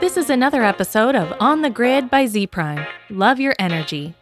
This 0.00 0.16
is 0.16 0.30
another 0.30 0.62
episode 0.62 1.16
of 1.16 1.34
On 1.40 1.60
the 1.60 1.70
Grid 1.70 2.08
by 2.08 2.26
Z 2.26 2.46
Prime. 2.46 2.86
Love 3.10 3.40
your 3.40 3.56
energy. 3.58 4.14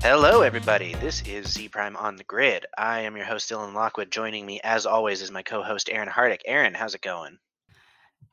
Hello, 0.00 0.42
everybody. 0.42 0.94
This 1.00 1.22
is 1.22 1.48
Z 1.52 1.68
Prime 1.70 1.96
on 1.96 2.14
the 2.14 2.22
Grid. 2.22 2.66
I 2.78 3.00
am 3.00 3.16
your 3.16 3.26
host, 3.26 3.50
Dylan 3.50 3.74
Lockwood. 3.74 4.12
Joining 4.12 4.46
me, 4.46 4.60
as 4.62 4.86
always, 4.86 5.20
is 5.20 5.32
my 5.32 5.42
co 5.42 5.64
host, 5.64 5.90
Aaron 5.90 6.08
Hardick. 6.08 6.42
Aaron, 6.46 6.74
how's 6.74 6.94
it 6.94 7.02
going? 7.02 7.38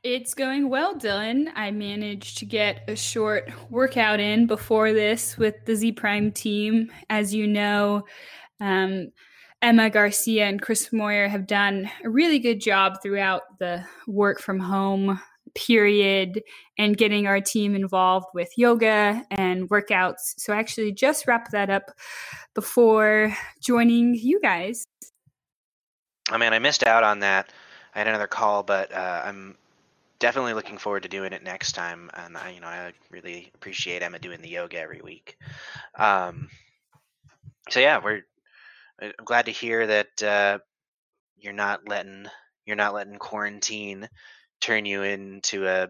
It's 0.04 0.36
going 0.36 0.70
well, 0.70 0.93
Dylan. 0.93 1.47
I 1.55 1.71
managed 1.71 2.38
to 2.38 2.45
get 2.45 2.88
a 2.88 2.95
short 2.95 3.49
workout 3.71 4.20
in 4.20 4.45
before 4.45 4.93
this 4.93 5.36
with 5.36 5.55
the 5.65 5.75
Z 5.75 5.93
Prime 5.93 6.31
team. 6.31 6.91
As 7.09 7.33
you 7.33 7.47
know, 7.47 8.04
um, 8.61 9.07
Emma 9.61 9.89
Garcia 9.89 10.45
and 10.45 10.61
Chris 10.61 10.91
Moyer 10.93 11.27
have 11.27 11.47
done 11.47 11.89
a 12.03 12.09
really 12.09 12.39
good 12.39 12.59
job 12.59 13.02
throughout 13.02 13.43
the 13.59 13.84
work 14.07 14.39
from 14.39 14.59
home 14.59 15.20
period 15.55 16.43
and 16.77 16.97
getting 16.97 17.25
our 17.25 17.41
team 17.41 17.75
involved 17.75 18.27
with 18.33 18.49
yoga 18.57 19.23
and 19.31 19.70
workouts. 19.70 20.35
So 20.38 20.53
I 20.53 20.57
actually 20.57 20.91
just 20.91 21.27
wrapped 21.27 21.52
that 21.52 21.70
up 21.70 21.91
before 22.53 23.35
joining 23.61 24.13
you 24.13 24.39
guys. 24.41 24.85
Oh 26.31 26.38
mean, 26.38 26.53
I 26.53 26.59
missed 26.59 26.85
out 26.85 27.03
on 27.03 27.19
that. 27.19 27.52
I 27.94 27.99
had 27.99 28.08
another 28.08 28.27
call, 28.27 28.63
but 28.63 28.91
uh, 28.91 29.22
I'm 29.25 29.55
definitely 30.19 30.53
looking 30.53 30.77
forward 30.77 31.03
to 31.03 31.09
doing 31.09 31.33
it 31.33 31.44
next 31.44 31.73
time. 31.73 32.09
And 32.13 32.38
I, 32.38 32.52
you 32.52 32.59
know, 32.59 32.67
I 32.67 32.91
really 33.09 33.52
appreciate 33.55 34.02
Emma 34.02 34.19
doing 34.19 34.41
the 34.41 34.49
yoga 34.49 34.80
every 34.80 35.02
week. 35.02 35.38
Um, 35.95 36.49
so 37.69 37.80
yeah, 37.80 37.99
we're 38.03 38.23
I'm 39.02 39.12
glad 39.23 39.45
to 39.45 39.52
hear 39.52 39.85
that 39.88 40.23
uh, 40.23 40.59
you're 41.38 41.53
not 41.53 41.88
letting 41.88 42.27
you're 42.66 42.76
not 42.76 42.94
letting 42.94 43.17
quarantine 43.17 44.09
turn 44.61 44.86
you 44.86 45.03
into 45.03 45.67
a 45.67 45.89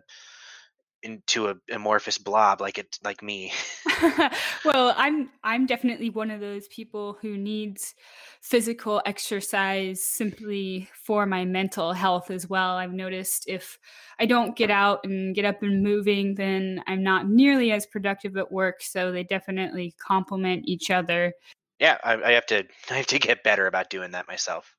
into 1.06 1.50
a 1.50 1.56
amorphous 1.72 2.18
blob 2.18 2.60
like 2.60 2.80
it 2.80 2.98
like 3.04 3.22
me. 3.22 3.54
well, 4.66 4.94
I'm 4.98 5.30
I'm 5.44 5.68
definitely 5.68 6.10
one 6.10 6.32
of 6.32 6.42
those 6.42 6.68
people 6.68 7.18
who 7.22 7.38
needs 7.38 7.94
physical 8.42 9.02
exercise 9.06 10.04
simply 10.04 10.90
for 10.94 11.26
my 11.28 11.46
mental 11.46 11.94
health 11.94 12.32
as 12.32 12.50
well. 12.50 12.76
I've 12.78 12.94
noticed 12.94 13.46
if 13.48 13.78
I 14.20 14.26
don't 14.26 14.56
get 14.56 14.72
out 14.72 15.02
and 15.04 15.36
get 15.36 15.46
up 15.46 15.62
and 15.62 15.84
moving, 15.84 16.36
then 16.36 16.82
I'm 16.88 17.04
not 17.04 17.30
nearly 17.30 17.72
as 17.72 17.86
productive 17.86 18.36
at 18.36 18.52
work. 18.52 18.82
So 18.82 19.12
they 19.12 19.24
definitely 19.24 19.94
complement 20.00 20.64
each 20.66 20.90
other. 20.90 21.34
Yeah, 21.80 21.98
I, 22.04 22.16
I 22.16 22.32
have 22.32 22.46
to 22.48 22.64
I 22.90 22.96
have 22.96 23.08
to 23.08 23.20
get 23.20 23.44
better 23.44 23.68
about 23.68 23.90
doing 23.90 24.12
that 24.12 24.28
myself. 24.28 24.76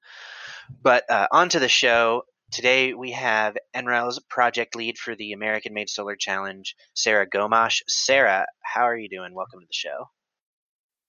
But 0.82 1.08
uh, 1.10 1.28
on 1.30 1.48
to 1.50 1.58
the 1.58 1.68
show. 1.68 2.22
Today 2.52 2.94
we 2.94 3.10
have 3.10 3.56
NREL's 3.74 4.20
project 4.30 4.76
lead 4.76 4.98
for 4.98 5.16
the 5.16 5.32
American 5.32 5.74
Made 5.74 5.90
Solar 5.90 6.14
Challenge, 6.14 6.76
Sarah 6.94 7.28
Gomach. 7.28 7.82
Sarah, 7.88 8.46
how 8.62 8.82
are 8.82 8.96
you 8.96 9.08
doing? 9.08 9.34
Welcome 9.34 9.60
to 9.60 9.66
the 9.66 9.72
show. 9.72 10.08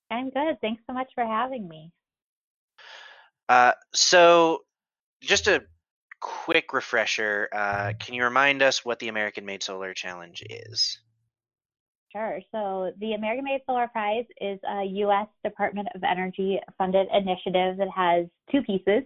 I'm 0.10 0.32
good. 0.32 0.58
Thanks 0.62 0.82
so 0.88 0.94
much 0.94 1.12
for 1.14 1.24
having 1.24 1.68
me. 1.68 1.92
Uh, 3.48 3.74
so, 3.94 4.64
just 5.22 5.48
a 5.48 5.64
quick 6.20 6.74
refresher. 6.74 7.50
Uh, 7.54 7.94
can 8.00 8.16
you 8.16 8.24
remind 8.24 8.62
us 8.62 8.84
what 8.84 9.00
the 9.00 9.10
American 9.10 9.46
Made 9.46 9.64
Solar 9.64 9.94
Challenge 9.94 10.44
is? 10.50 11.00
Sure. 12.12 12.40
So, 12.52 12.92
the 13.00 13.14
American 13.14 13.44
Made 13.44 13.62
Solar 13.66 13.88
Prize 13.88 14.26
is 14.40 14.60
a 14.70 14.84
U.S. 14.84 15.28
Department 15.44 15.90
of 15.94 16.04
Energy 16.04 16.60
funded 16.78 17.08
initiative 17.14 17.78
that 17.78 17.90
has 17.94 18.28
two 18.52 18.62
pieces. 18.62 19.04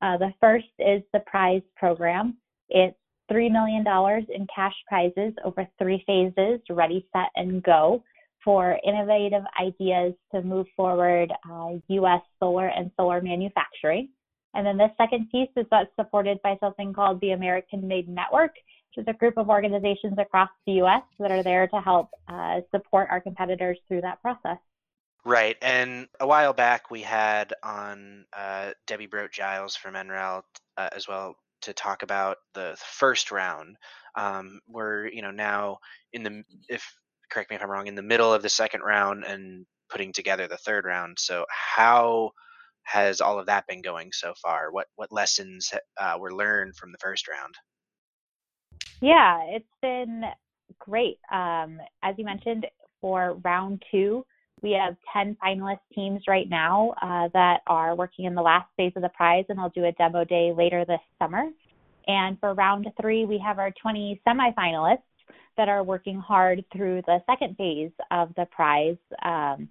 Uh, 0.00 0.16
the 0.18 0.32
first 0.40 0.66
is 0.78 1.02
the 1.12 1.20
prize 1.26 1.62
program. 1.76 2.36
It's 2.68 2.96
$3 3.30 3.50
million 3.50 3.84
in 4.28 4.46
cash 4.54 4.74
prizes 4.86 5.32
over 5.44 5.66
three 5.78 6.04
phases 6.06 6.60
ready, 6.70 7.06
set, 7.12 7.30
and 7.36 7.62
go 7.62 8.04
for 8.44 8.78
innovative 8.86 9.42
ideas 9.60 10.12
to 10.32 10.42
move 10.42 10.66
forward 10.76 11.32
uh, 11.50 11.70
U.S. 11.88 12.20
solar 12.38 12.68
and 12.68 12.90
solar 12.96 13.20
manufacturing. 13.22 14.10
And 14.52 14.66
then 14.66 14.76
the 14.76 14.88
second 14.96 15.30
piece 15.30 15.48
is 15.56 15.66
that's 15.70 15.90
supported 15.98 16.40
by 16.42 16.56
something 16.60 16.92
called 16.92 17.20
the 17.20 17.30
American 17.30 17.88
Made 17.88 18.08
Network, 18.08 18.52
is 18.96 19.04
a 19.08 19.12
group 19.12 19.36
of 19.36 19.48
organizations 19.48 20.14
across 20.18 20.50
the 20.66 20.72
U.S. 20.74 21.02
that 21.18 21.30
are 21.30 21.42
there 21.42 21.66
to 21.68 21.80
help 21.80 22.10
uh, 22.28 22.60
support 22.70 23.08
our 23.10 23.20
competitors 23.20 23.78
through 23.88 24.02
that 24.02 24.20
process. 24.22 24.58
Right. 25.24 25.56
And 25.62 26.06
a 26.20 26.26
while 26.26 26.52
back, 26.52 26.90
we 26.90 27.00
had 27.00 27.54
on 27.62 28.26
uh, 28.36 28.72
Debbie 28.86 29.08
Brodt-Giles 29.08 29.74
from 29.74 29.94
NREL 29.94 30.42
uh, 30.76 30.88
as 30.92 31.08
well 31.08 31.36
to 31.62 31.72
talk 31.72 32.02
about 32.02 32.36
the 32.52 32.76
first 32.78 33.30
round. 33.30 33.76
Um, 34.16 34.60
we're, 34.68 35.06
you 35.08 35.22
know, 35.22 35.30
now 35.30 35.78
in 36.12 36.22
the, 36.22 36.44
if, 36.68 36.84
correct 37.30 37.48
me 37.50 37.56
if 37.56 37.62
I'm 37.62 37.70
wrong, 37.70 37.86
in 37.86 37.94
the 37.94 38.02
middle 38.02 38.32
of 38.32 38.42
the 38.42 38.50
second 38.50 38.82
round 38.82 39.24
and 39.24 39.64
putting 39.88 40.12
together 40.12 40.46
the 40.46 40.58
third 40.58 40.84
round. 40.84 41.18
So, 41.18 41.46
how 41.48 42.32
has 42.82 43.22
all 43.22 43.38
of 43.38 43.46
that 43.46 43.66
been 43.66 43.80
going 43.80 44.10
so 44.12 44.34
far? 44.42 44.70
What, 44.72 44.88
what 44.96 45.10
lessons 45.10 45.72
uh, 45.98 46.16
were 46.20 46.34
learned 46.34 46.76
from 46.76 46.92
the 46.92 46.98
first 46.98 47.28
round? 47.28 47.54
Yeah, 49.00 49.40
it's 49.48 49.64
been 49.82 50.22
great. 50.78 51.18
Um, 51.30 51.78
as 52.02 52.14
you 52.16 52.24
mentioned, 52.24 52.66
for 53.00 53.38
round 53.44 53.82
two, 53.90 54.24
we 54.62 54.72
have 54.72 54.96
10 55.12 55.36
finalist 55.44 55.80
teams 55.94 56.22
right 56.26 56.48
now 56.48 56.94
uh, 57.02 57.28
that 57.34 57.60
are 57.66 57.94
working 57.94 58.24
in 58.24 58.34
the 58.34 58.40
last 58.40 58.66
phase 58.76 58.92
of 58.96 59.02
the 59.02 59.10
prize, 59.10 59.44
and 59.48 59.60
I'll 59.60 59.68
do 59.70 59.84
a 59.84 59.92
demo 59.92 60.24
day 60.24 60.54
later 60.56 60.84
this 60.86 61.00
summer. 61.18 61.50
And 62.06 62.38
for 62.40 62.54
round 62.54 62.86
three, 63.00 63.26
we 63.26 63.38
have 63.44 63.58
our 63.58 63.72
20 63.82 64.22
semifinalists 64.26 65.02
that 65.56 65.68
are 65.68 65.82
working 65.82 66.18
hard 66.18 66.64
through 66.72 67.02
the 67.06 67.18
second 67.26 67.56
phase 67.56 67.92
of 68.10 68.30
the 68.36 68.46
prize 68.46 68.96
um, 69.22 69.68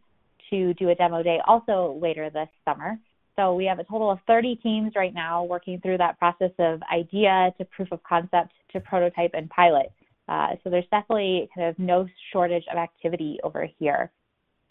to 0.50 0.74
do 0.76 0.90
a 0.90 0.96
demo 0.96 1.24
day 1.24 1.40
also 1.48 2.00
later 2.02 2.30
this 2.30 2.50
summer. 2.64 2.98
So 3.36 3.56
we 3.56 3.66
have 3.66 3.80
a 3.80 3.84
total 3.84 4.12
of 4.12 4.20
30 4.28 4.58
teams 4.58 4.94
right 4.96 5.14
now 5.14 5.44
working 5.44 5.80
through 5.82 5.98
that 5.98 6.20
process 6.20 6.52
of 6.60 6.82
idea 6.94 7.54
to 7.58 7.66
proof 7.66 7.92
of 7.92 8.04
concept 8.04 8.52
to 8.74 8.80
prototype 8.80 9.32
and 9.34 9.50
pilot. 9.50 9.92
Uh, 10.28 10.50
so 10.64 10.70
there's 10.70 10.86
definitely 10.92 11.50
kind 11.56 11.68
of 11.68 11.78
no 11.80 12.08
shortage 12.32 12.64
of 12.72 12.78
activity 12.78 13.40
over 13.44 13.68
here. 13.80 14.12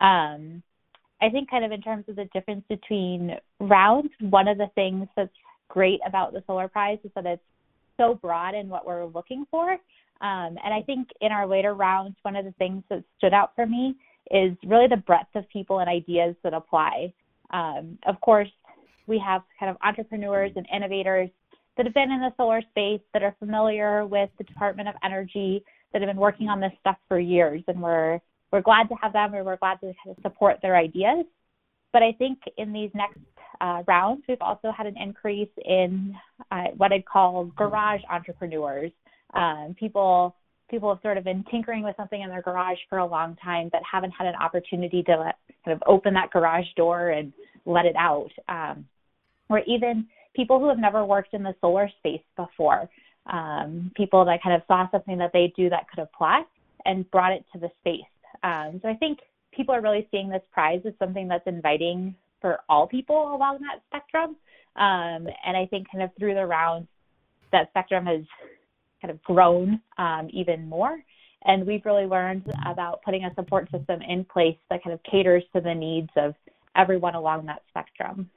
Um, 0.00 0.62
I 1.20 1.28
think, 1.30 1.48
kind 1.48 1.64
of 1.64 1.70
in 1.70 1.80
terms 1.80 2.04
of 2.08 2.16
the 2.16 2.24
difference 2.32 2.64
between 2.68 3.36
rounds, 3.60 4.10
one 4.20 4.48
of 4.48 4.58
the 4.58 4.70
things 4.74 5.06
that's 5.16 5.30
great 5.68 6.00
about 6.06 6.32
the 6.32 6.42
Solar 6.46 6.68
Prize 6.68 6.98
is 7.04 7.10
that 7.14 7.26
it's 7.26 7.42
so 7.96 8.14
broad 8.14 8.54
in 8.54 8.68
what 8.68 8.86
we're 8.86 9.06
looking 9.06 9.46
for. 9.50 9.72
Um, 9.72 10.56
and 10.64 10.72
I 10.72 10.82
think 10.84 11.08
in 11.20 11.32
our 11.32 11.46
later 11.46 11.74
rounds, 11.74 12.16
one 12.22 12.36
of 12.36 12.44
the 12.44 12.52
things 12.52 12.82
that 12.90 13.04
stood 13.18 13.32
out 13.32 13.52
for 13.54 13.66
me 13.66 13.94
is 14.30 14.56
really 14.64 14.86
the 14.88 14.96
breadth 14.96 15.34
of 15.34 15.48
people 15.48 15.80
and 15.80 15.88
ideas 15.88 16.34
that 16.42 16.54
apply. 16.54 17.12
Um, 17.50 17.98
of 18.06 18.20
course, 18.20 18.48
we 19.06 19.18
have 19.18 19.42
kind 19.58 19.70
of 19.70 19.76
entrepreneurs 19.82 20.52
and 20.56 20.66
innovators 20.74 21.28
that 21.76 21.86
have 21.86 21.94
been 21.94 22.10
in 22.10 22.20
the 22.20 22.32
solar 22.36 22.60
space 22.70 23.00
that 23.12 23.22
are 23.22 23.34
familiar 23.38 24.06
with 24.06 24.30
the 24.38 24.44
Department 24.44 24.88
of 24.88 24.94
Energy 25.04 25.64
that 25.92 26.02
have 26.02 26.08
been 26.08 26.16
working 26.16 26.48
on 26.48 26.60
this 26.60 26.72
stuff 26.80 26.96
for 27.08 27.18
years, 27.18 27.62
and 27.68 27.80
we're 27.80 28.20
we're 28.50 28.60
glad 28.60 28.88
to 28.88 28.94
have 29.00 29.14
them 29.14 29.34
or 29.34 29.44
we're 29.44 29.56
glad 29.56 29.80
to 29.80 29.86
kind 30.04 30.16
of 30.16 30.22
support 30.22 30.58
their 30.60 30.76
ideas. 30.76 31.24
But 31.92 32.02
I 32.02 32.12
think 32.12 32.38
in 32.58 32.72
these 32.72 32.90
next 32.94 33.18
uh, 33.60 33.82
rounds, 33.86 34.22
we've 34.28 34.40
also 34.40 34.70
had 34.76 34.86
an 34.86 34.96
increase 35.00 35.48
in 35.64 36.14
uh, 36.50 36.68
what 36.76 36.92
I'd 36.92 37.06
call 37.06 37.46
garage 37.56 38.00
entrepreneurs. 38.10 38.92
Um, 39.34 39.74
people 39.78 40.36
people 40.70 40.88
have 40.88 41.02
sort 41.02 41.18
of 41.18 41.24
been 41.24 41.44
tinkering 41.50 41.82
with 41.82 41.96
something 41.96 42.22
in 42.22 42.30
their 42.30 42.42
garage 42.42 42.78
for 42.88 42.98
a 42.98 43.06
long 43.06 43.36
time, 43.36 43.68
but 43.70 43.82
haven't 43.90 44.10
had 44.10 44.26
an 44.26 44.34
opportunity 44.40 45.02
to 45.02 45.16
let, 45.16 45.36
kind 45.64 45.76
of 45.76 45.82
open 45.86 46.14
that 46.14 46.30
garage 46.30 46.64
door 46.76 47.10
and 47.10 47.32
let 47.66 47.84
it 47.84 47.94
out. 47.96 48.30
Um, 48.48 48.86
or 49.50 49.60
even 49.66 50.06
people 50.34 50.58
who 50.58 50.68
have 50.68 50.78
never 50.78 51.04
worked 51.04 51.34
in 51.34 51.42
the 51.42 51.54
solar 51.60 51.90
space 51.98 52.22
before, 52.36 52.88
um, 53.26 53.90
people 53.94 54.24
that 54.24 54.42
kind 54.42 54.54
of 54.54 54.62
saw 54.66 54.88
something 54.90 55.18
that 55.18 55.30
they 55.32 55.52
do 55.56 55.68
that 55.70 55.88
could 55.88 56.02
apply 56.02 56.42
and 56.84 57.08
brought 57.10 57.32
it 57.32 57.44
to 57.52 57.58
the 57.58 57.70
space. 57.80 58.00
Um, 58.42 58.80
so 58.82 58.88
I 58.88 58.94
think 58.94 59.18
people 59.52 59.74
are 59.74 59.80
really 59.80 60.08
seeing 60.10 60.28
this 60.28 60.42
prize 60.52 60.80
as 60.86 60.94
something 60.98 61.28
that's 61.28 61.46
inviting 61.46 62.14
for 62.40 62.60
all 62.68 62.86
people 62.86 63.34
along 63.34 63.60
that 63.60 63.82
spectrum. 63.88 64.36
Um, 64.76 65.28
and 65.46 65.56
I 65.56 65.66
think 65.70 65.86
kind 65.90 66.02
of 66.02 66.10
through 66.18 66.34
the 66.34 66.46
rounds, 66.46 66.88
that 67.52 67.68
spectrum 67.70 68.06
has 68.06 68.22
kind 69.00 69.10
of 69.10 69.22
grown 69.22 69.80
um, 69.98 70.28
even 70.32 70.68
more. 70.68 70.98
And 71.44 71.66
we've 71.66 71.84
really 71.84 72.06
learned 72.06 72.50
about 72.66 73.02
putting 73.02 73.24
a 73.24 73.34
support 73.34 73.70
system 73.70 74.00
in 74.02 74.24
place 74.24 74.56
that 74.70 74.82
kind 74.82 74.94
of 74.94 75.00
caters 75.02 75.42
to 75.54 75.60
the 75.60 75.74
needs 75.74 76.10
of 76.16 76.34
everyone 76.76 77.14
along 77.14 77.46
that 77.46 77.62
spectrum. 77.68 78.30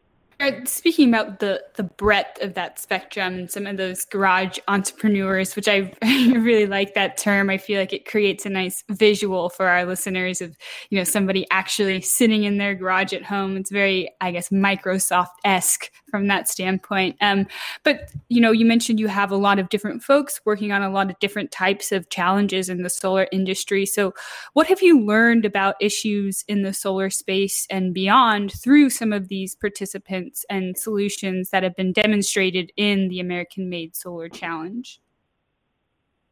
Speaking 0.66 1.08
about 1.10 1.40
the 1.40 1.64
the 1.76 1.84
breadth 1.84 2.42
of 2.42 2.56
that 2.56 2.78
spectrum 2.78 3.36
and 3.36 3.50
some 3.50 3.66
of 3.66 3.78
those 3.78 4.04
garage 4.04 4.60
entrepreneurs, 4.68 5.56
which 5.56 5.68
I, 5.68 5.94
really 6.04 6.66
like 6.66 6.94
that 6.94 7.16
term. 7.18 7.50
I 7.50 7.58
feel 7.58 7.80
like 7.80 7.94
it 7.94 8.06
creates 8.06 8.46
a 8.46 8.50
nice 8.50 8.84
visual 8.90 9.50
for 9.50 9.68
our 9.68 9.86
listeners 9.86 10.42
of 10.42 10.58
you 10.90 10.98
know 10.98 11.06
somebody 11.06 11.48
actually 11.52 12.02
sitting 12.02 12.44
in 12.44 12.58
their 12.58 12.76
garage 12.76 13.14
at 13.14 13.24
home. 13.24 13.56
It's 13.56 13.72
very, 13.72 14.14
I 14.20 14.32
guess, 14.32 14.50
Microsoft 14.50 15.36
esque 15.46 15.90
from 16.12 16.28
that 16.28 16.50
standpoint. 16.50 17.16
Um, 17.22 17.48
but 17.84 18.12
you 18.30 18.42
know, 18.42 18.52
you 18.52 18.66
mentioned 18.66 19.00
you 19.00 19.08
have 19.08 19.32
a 19.32 19.38
lot 19.38 19.58
of 19.58 19.70
different 19.70 20.04
folks 20.04 20.42
working 20.46 20.72
on 20.72 20.82
a 20.82 20.90
lot 20.90 21.10
of 21.10 21.20
different 21.20 21.52
types 21.52 21.92
of 21.92 22.10
challenges 22.10 22.70
in 22.70 22.84
the 22.84 22.90
solar 22.90 23.28
industry. 23.32 23.86
So, 23.86 24.14
what 24.54 24.68
have 24.68 24.82
you 24.82 25.00
learned 25.00 25.46
about 25.46 25.76
issues 25.80 26.44
in 26.48 26.64
the 26.64 26.74
solar 26.74 27.10
space 27.10 27.66
and 27.70 27.94
beyond 27.94 28.52
through 28.52 28.90
some 28.90 29.14
of 29.14 29.30
these 29.30 29.56
participants? 29.56 30.25
And 30.50 30.78
solutions 30.78 31.50
that 31.50 31.64
have 31.64 31.76
been 31.76 31.92
demonstrated 31.92 32.72
in 32.78 33.10
the 33.10 33.20
American 33.20 33.70
Made 33.70 33.96
Solar 33.96 34.30
Challenge? 34.30 35.00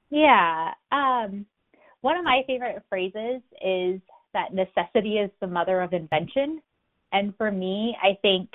Yeah. 0.09 0.73
Um, 0.91 1.45
one 2.01 2.17
of 2.17 2.23
my 2.23 2.43
favorite 2.45 2.83
phrases 2.89 3.41
is 3.63 3.99
that 4.33 4.53
necessity 4.53 5.17
is 5.17 5.31
the 5.39 5.47
mother 5.47 5.81
of 5.81 5.93
invention. 5.93 6.61
And 7.11 7.35
for 7.37 7.51
me, 7.51 7.95
I 8.01 8.17
think 8.21 8.49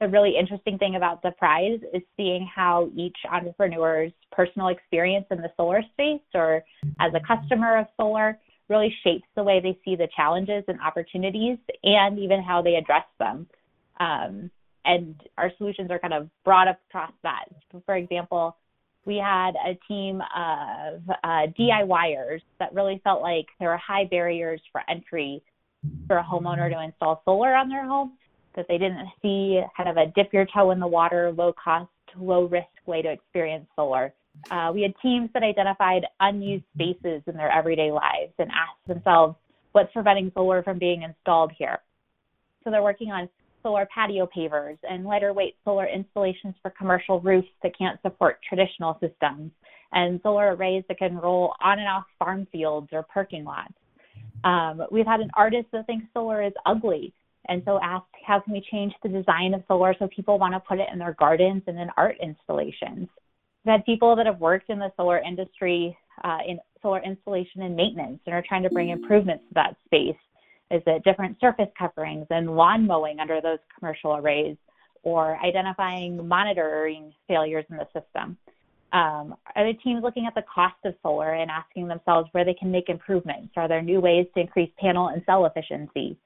the 0.00 0.08
really 0.08 0.36
interesting 0.36 0.78
thing 0.78 0.96
about 0.96 1.22
the 1.22 1.30
prize 1.32 1.80
is 1.94 2.02
seeing 2.16 2.48
how 2.52 2.90
each 2.96 3.16
entrepreneur's 3.30 4.12
personal 4.30 4.68
experience 4.68 5.26
in 5.30 5.38
the 5.38 5.50
solar 5.56 5.82
space 5.92 6.20
or 6.34 6.64
as 7.00 7.12
a 7.14 7.20
customer 7.20 7.78
of 7.78 7.86
solar 7.96 8.38
really 8.68 8.94
shapes 9.04 9.26
the 9.36 9.42
way 9.42 9.60
they 9.60 9.78
see 9.84 9.96
the 9.96 10.08
challenges 10.16 10.64
and 10.66 10.80
opportunities 10.80 11.58
and 11.84 12.18
even 12.18 12.42
how 12.42 12.62
they 12.62 12.74
address 12.74 13.04
them. 13.18 13.46
Um, 14.00 14.50
and 14.84 15.14
our 15.38 15.50
solutions 15.58 15.90
are 15.90 15.98
kind 15.98 16.14
of 16.14 16.28
broad 16.44 16.68
across 16.68 17.12
that. 17.22 17.44
For 17.86 17.96
example, 17.96 18.56
we 19.04 19.16
had 19.16 19.52
a 19.66 19.78
team 19.88 20.20
of 20.36 21.02
uh, 21.24 21.46
DIYers 21.58 22.40
that 22.58 22.72
really 22.72 23.00
felt 23.02 23.22
like 23.22 23.46
there 23.58 23.70
were 23.70 23.76
high 23.76 24.04
barriers 24.04 24.60
for 24.70 24.82
entry 24.88 25.42
for 26.06 26.18
a 26.18 26.24
homeowner 26.24 26.70
to 26.70 26.82
install 26.82 27.22
solar 27.24 27.54
on 27.54 27.68
their 27.68 27.84
home, 27.84 28.12
that 28.54 28.66
they 28.68 28.78
didn't 28.78 29.08
see 29.20 29.60
kind 29.76 29.88
of 29.88 29.96
a 29.96 30.06
dip 30.14 30.32
your 30.32 30.46
toe 30.54 30.70
in 30.70 30.78
the 30.78 30.86
water, 30.86 31.32
low 31.32 31.52
cost, 31.52 31.90
low 32.16 32.44
risk 32.44 32.66
way 32.86 33.02
to 33.02 33.10
experience 33.10 33.66
solar. 33.74 34.12
Uh, 34.50 34.70
we 34.72 34.82
had 34.82 34.94
teams 35.02 35.28
that 35.34 35.42
identified 35.42 36.06
unused 36.20 36.64
spaces 36.74 37.22
in 37.26 37.36
their 37.36 37.50
everyday 37.50 37.90
lives 37.90 38.32
and 38.38 38.50
asked 38.50 38.86
themselves, 38.86 39.34
what's 39.72 39.92
preventing 39.92 40.30
solar 40.34 40.62
from 40.62 40.78
being 40.78 41.02
installed 41.02 41.52
here? 41.58 41.78
So 42.62 42.70
they're 42.70 42.82
working 42.82 43.10
on 43.10 43.28
solar 43.62 43.86
patio 43.94 44.28
pavers 44.36 44.78
and 44.88 45.04
lighter 45.04 45.32
weight 45.32 45.56
solar 45.64 45.86
installations 45.86 46.54
for 46.62 46.70
commercial 46.70 47.20
roofs 47.20 47.48
that 47.62 47.76
can't 47.76 48.00
support 48.02 48.40
traditional 48.48 48.98
systems, 49.00 49.50
and 49.92 50.20
solar 50.22 50.54
arrays 50.54 50.84
that 50.88 50.98
can 50.98 51.16
roll 51.16 51.54
on 51.62 51.78
and 51.78 51.88
off 51.88 52.04
farm 52.18 52.46
fields 52.50 52.88
or 52.92 53.02
parking 53.02 53.44
lots. 53.44 53.72
Um, 54.44 54.82
we've 54.90 55.06
had 55.06 55.20
an 55.20 55.30
artist 55.36 55.68
that 55.72 55.86
thinks 55.86 56.06
solar 56.12 56.42
is 56.42 56.52
ugly 56.66 57.12
and 57.48 57.62
so 57.64 57.78
asked 57.82 58.06
how 58.26 58.40
can 58.40 58.52
we 58.52 58.64
change 58.70 58.92
the 59.02 59.08
design 59.08 59.54
of 59.54 59.62
solar 59.66 59.94
so 59.98 60.08
people 60.14 60.38
want 60.38 60.54
to 60.54 60.60
put 60.60 60.78
it 60.78 60.88
in 60.92 60.98
their 60.98 61.14
gardens 61.18 61.62
and 61.66 61.78
in 61.78 61.88
art 61.96 62.16
installations. 62.22 63.08
We've 63.64 63.72
had 63.72 63.84
people 63.84 64.16
that 64.16 64.26
have 64.26 64.40
worked 64.40 64.70
in 64.70 64.78
the 64.78 64.92
solar 64.96 65.18
industry 65.18 65.96
uh, 66.24 66.38
in 66.46 66.58
solar 66.80 67.02
installation 67.02 67.62
and 67.62 67.76
maintenance 67.76 68.20
and 68.26 68.34
are 68.34 68.44
trying 68.46 68.62
to 68.64 68.70
bring 68.70 68.90
improvements 68.90 69.44
to 69.48 69.54
that 69.54 69.76
space 69.86 70.16
is 70.72 70.82
it 70.86 71.04
different 71.04 71.38
surface 71.38 71.68
coverings 71.78 72.26
and 72.30 72.56
lawn 72.56 72.86
mowing 72.86 73.20
under 73.20 73.40
those 73.40 73.58
commercial 73.78 74.16
arrays 74.16 74.56
or 75.02 75.36
identifying 75.44 76.26
monitoring 76.26 77.12
failures 77.28 77.66
in 77.70 77.76
the 77.76 77.86
system? 77.86 78.38
Um, 78.92 79.36
are 79.54 79.72
the 79.72 79.78
teams 79.82 80.02
looking 80.02 80.26
at 80.26 80.34
the 80.34 80.44
cost 80.52 80.76
of 80.84 80.94
solar 81.02 81.34
and 81.34 81.50
asking 81.50 81.88
themselves 81.88 82.28
where 82.32 82.44
they 82.44 82.54
can 82.54 82.70
make 82.70 82.88
improvements? 82.88 83.52
Are 83.56 83.68
there 83.68 83.82
new 83.82 84.00
ways 84.00 84.26
to 84.34 84.40
increase 84.40 84.70
panel 84.78 85.08
and 85.08 85.22
cell 85.24 85.46
efficiency? 85.46 86.16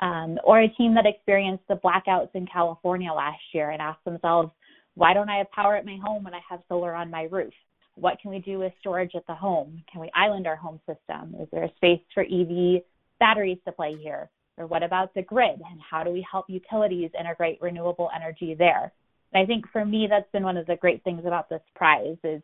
Um, 0.00 0.38
or 0.44 0.60
a 0.60 0.68
team 0.68 0.94
that 0.94 1.06
experienced 1.06 1.64
the 1.68 1.76
blackouts 1.76 2.30
in 2.34 2.46
California 2.46 3.12
last 3.12 3.42
year 3.52 3.70
and 3.70 3.80
asked 3.80 4.04
themselves, 4.04 4.50
why 4.94 5.14
don't 5.14 5.28
I 5.28 5.38
have 5.38 5.50
power 5.52 5.76
at 5.76 5.86
my 5.86 5.98
home 6.04 6.24
when 6.24 6.34
I 6.34 6.40
have 6.48 6.60
solar 6.68 6.94
on 6.94 7.10
my 7.10 7.22
roof? 7.30 7.52
What 7.94 8.18
can 8.20 8.30
we 8.30 8.38
do 8.38 8.58
with 8.58 8.72
storage 8.80 9.12
at 9.14 9.26
the 9.26 9.34
home? 9.34 9.82
Can 9.90 10.00
we 10.00 10.10
island 10.14 10.46
our 10.46 10.56
home 10.56 10.80
system? 10.86 11.36
Is 11.40 11.48
there 11.52 11.64
a 11.64 11.74
space 11.76 12.00
for 12.14 12.22
EV 12.22 12.82
batteries 13.22 13.58
to 13.64 13.70
play 13.70 13.94
here? 13.94 14.28
Or 14.58 14.66
what 14.66 14.82
about 14.82 15.14
the 15.14 15.22
grid 15.22 15.60
and 15.70 15.80
how 15.80 16.02
do 16.02 16.10
we 16.10 16.26
help 16.30 16.46
utilities 16.48 17.10
integrate 17.18 17.62
renewable 17.62 18.10
energy 18.14 18.54
there? 18.58 18.92
And 19.32 19.42
I 19.42 19.46
think 19.46 19.64
for 19.72 19.84
me, 19.84 20.08
that's 20.10 20.30
been 20.32 20.42
one 20.42 20.56
of 20.56 20.66
the 20.66 20.76
great 20.76 21.04
things 21.04 21.22
about 21.24 21.48
this 21.48 21.62
prize 21.76 22.16
is 22.24 22.42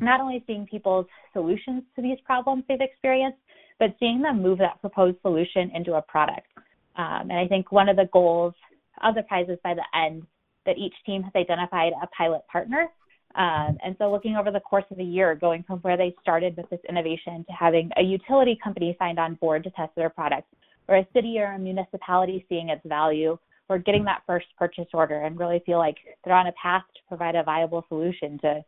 not 0.00 0.20
only 0.20 0.42
seeing 0.46 0.66
people's 0.66 1.06
solutions 1.34 1.82
to 1.96 2.02
these 2.02 2.18
problems 2.24 2.64
they've 2.66 2.80
experienced, 2.80 3.38
but 3.78 3.94
seeing 4.00 4.22
them 4.22 4.42
move 4.42 4.58
that 4.58 4.80
proposed 4.80 5.18
solution 5.20 5.70
into 5.74 5.94
a 5.94 6.02
product. 6.02 6.48
Um, 6.96 7.28
and 7.30 7.38
I 7.38 7.46
think 7.46 7.70
one 7.70 7.90
of 7.90 7.96
the 7.96 8.08
goals 8.10 8.54
of 9.02 9.14
the 9.14 9.22
prize 9.24 9.46
is 9.50 9.58
by 9.62 9.74
the 9.74 9.84
end 9.94 10.26
that 10.64 10.78
each 10.78 10.94
team 11.04 11.22
has 11.22 11.32
identified 11.36 11.92
a 12.02 12.06
pilot 12.06 12.40
partner 12.50 12.88
um, 13.36 13.78
and 13.84 13.96
so, 13.98 14.10
looking 14.12 14.36
over 14.36 14.50
the 14.50 14.60
course 14.60 14.84
of 14.90 14.98
a 14.98 15.04
year, 15.04 15.34
going 15.34 15.64
from 15.64 15.80
where 15.80 15.96
they 15.96 16.14
started 16.22 16.56
with 16.56 16.70
this 16.70 16.80
innovation 16.88 17.44
to 17.44 17.52
having 17.52 17.90
a 17.96 18.02
utility 18.02 18.58
company 18.62 18.94
signed 18.98 19.18
on 19.18 19.34
board 19.34 19.64
to 19.64 19.70
test 19.70 19.94
their 19.96 20.10
product, 20.10 20.46
or 20.86 20.96
a 20.96 21.08
city 21.12 21.38
or 21.38 21.52
a 21.52 21.58
municipality 21.58 22.46
seeing 22.48 22.68
its 22.68 22.82
value, 22.86 23.36
or 23.68 23.78
getting 23.78 24.04
that 24.04 24.22
first 24.26 24.46
purchase 24.56 24.86
order 24.92 25.22
and 25.22 25.38
really 25.38 25.60
feel 25.66 25.78
like 25.78 25.96
they're 26.24 26.34
on 26.34 26.46
a 26.46 26.52
path 26.52 26.84
to 26.94 27.00
provide 27.08 27.34
a 27.34 27.42
viable 27.42 27.84
solution 27.88 28.38
to 28.38 28.64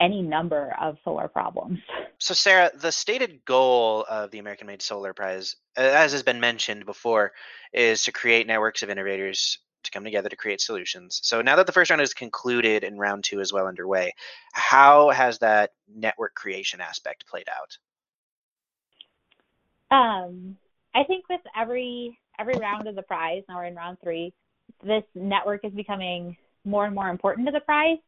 any 0.00 0.20
number 0.20 0.74
of 0.80 0.96
solar 1.04 1.28
problems. 1.28 1.78
So, 2.18 2.34
Sarah, 2.34 2.70
the 2.74 2.92
stated 2.92 3.44
goal 3.46 4.04
of 4.08 4.30
the 4.30 4.38
American 4.38 4.66
Made 4.66 4.82
Solar 4.82 5.14
Prize, 5.14 5.56
as 5.76 6.12
has 6.12 6.22
been 6.22 6.40
mentioned 6.40 6.84
before, 6.84 7.32
is 7.72 8.04
to 8.04 8.12
create 8.12 8.46
networks 8.46 8.82
of 8.82 8.90
innovators 8.90 9.58
to 9.82 9.90
come 9.90 10.04
together 10.04 10.28
to 10.28 10.36
create 10.36 10.60
solutions. 10.60 11.20
So 11.22 11.42
now 11.42 11.56
that 11.56 11.66
the 11.66 11.72
first 11.72 11.90
round 11.90 12.02
is 12.02 12.14
concluded 12.14 12.84
and 12.84 12.98
round 12.98 13.24
two 13.24 13.40
is 13.40 13.52
well 13.52 13.66
underway, 13.66 14.14
how 14.52 15.10
has 15.10 15.38
that 15.38 15.72
network 15.94 16.34
creation 16.34 16.80
aspect 16.80 17.26
played 17.26 17.48
out? 17.48 17.76
Um, 19.96 20.56
I 20.94 21.04
think 21.04 21.28
with 21.28 21.40
every 21.56 22.18
every 22.38 22.58
round 22.58 22.86
of 22.86 22.94
the 22.94 23.02
prize, 23.02 23.42
now 23.48 23.56
we're 23.56 23.66
in 23.66 23.74
round 23.74 23.98
three, 24.02 24.32
this 24.82 25.04
network 25.14 25.64
is 25.64 25.72
becoming 25.72 26.36
more 26.64 26.86
and 26.86 26.94
more 26.94 27.08
important 27.08 27.46
to 27.46 27.52
the 27.52 27.60
prize, 27.60 27.98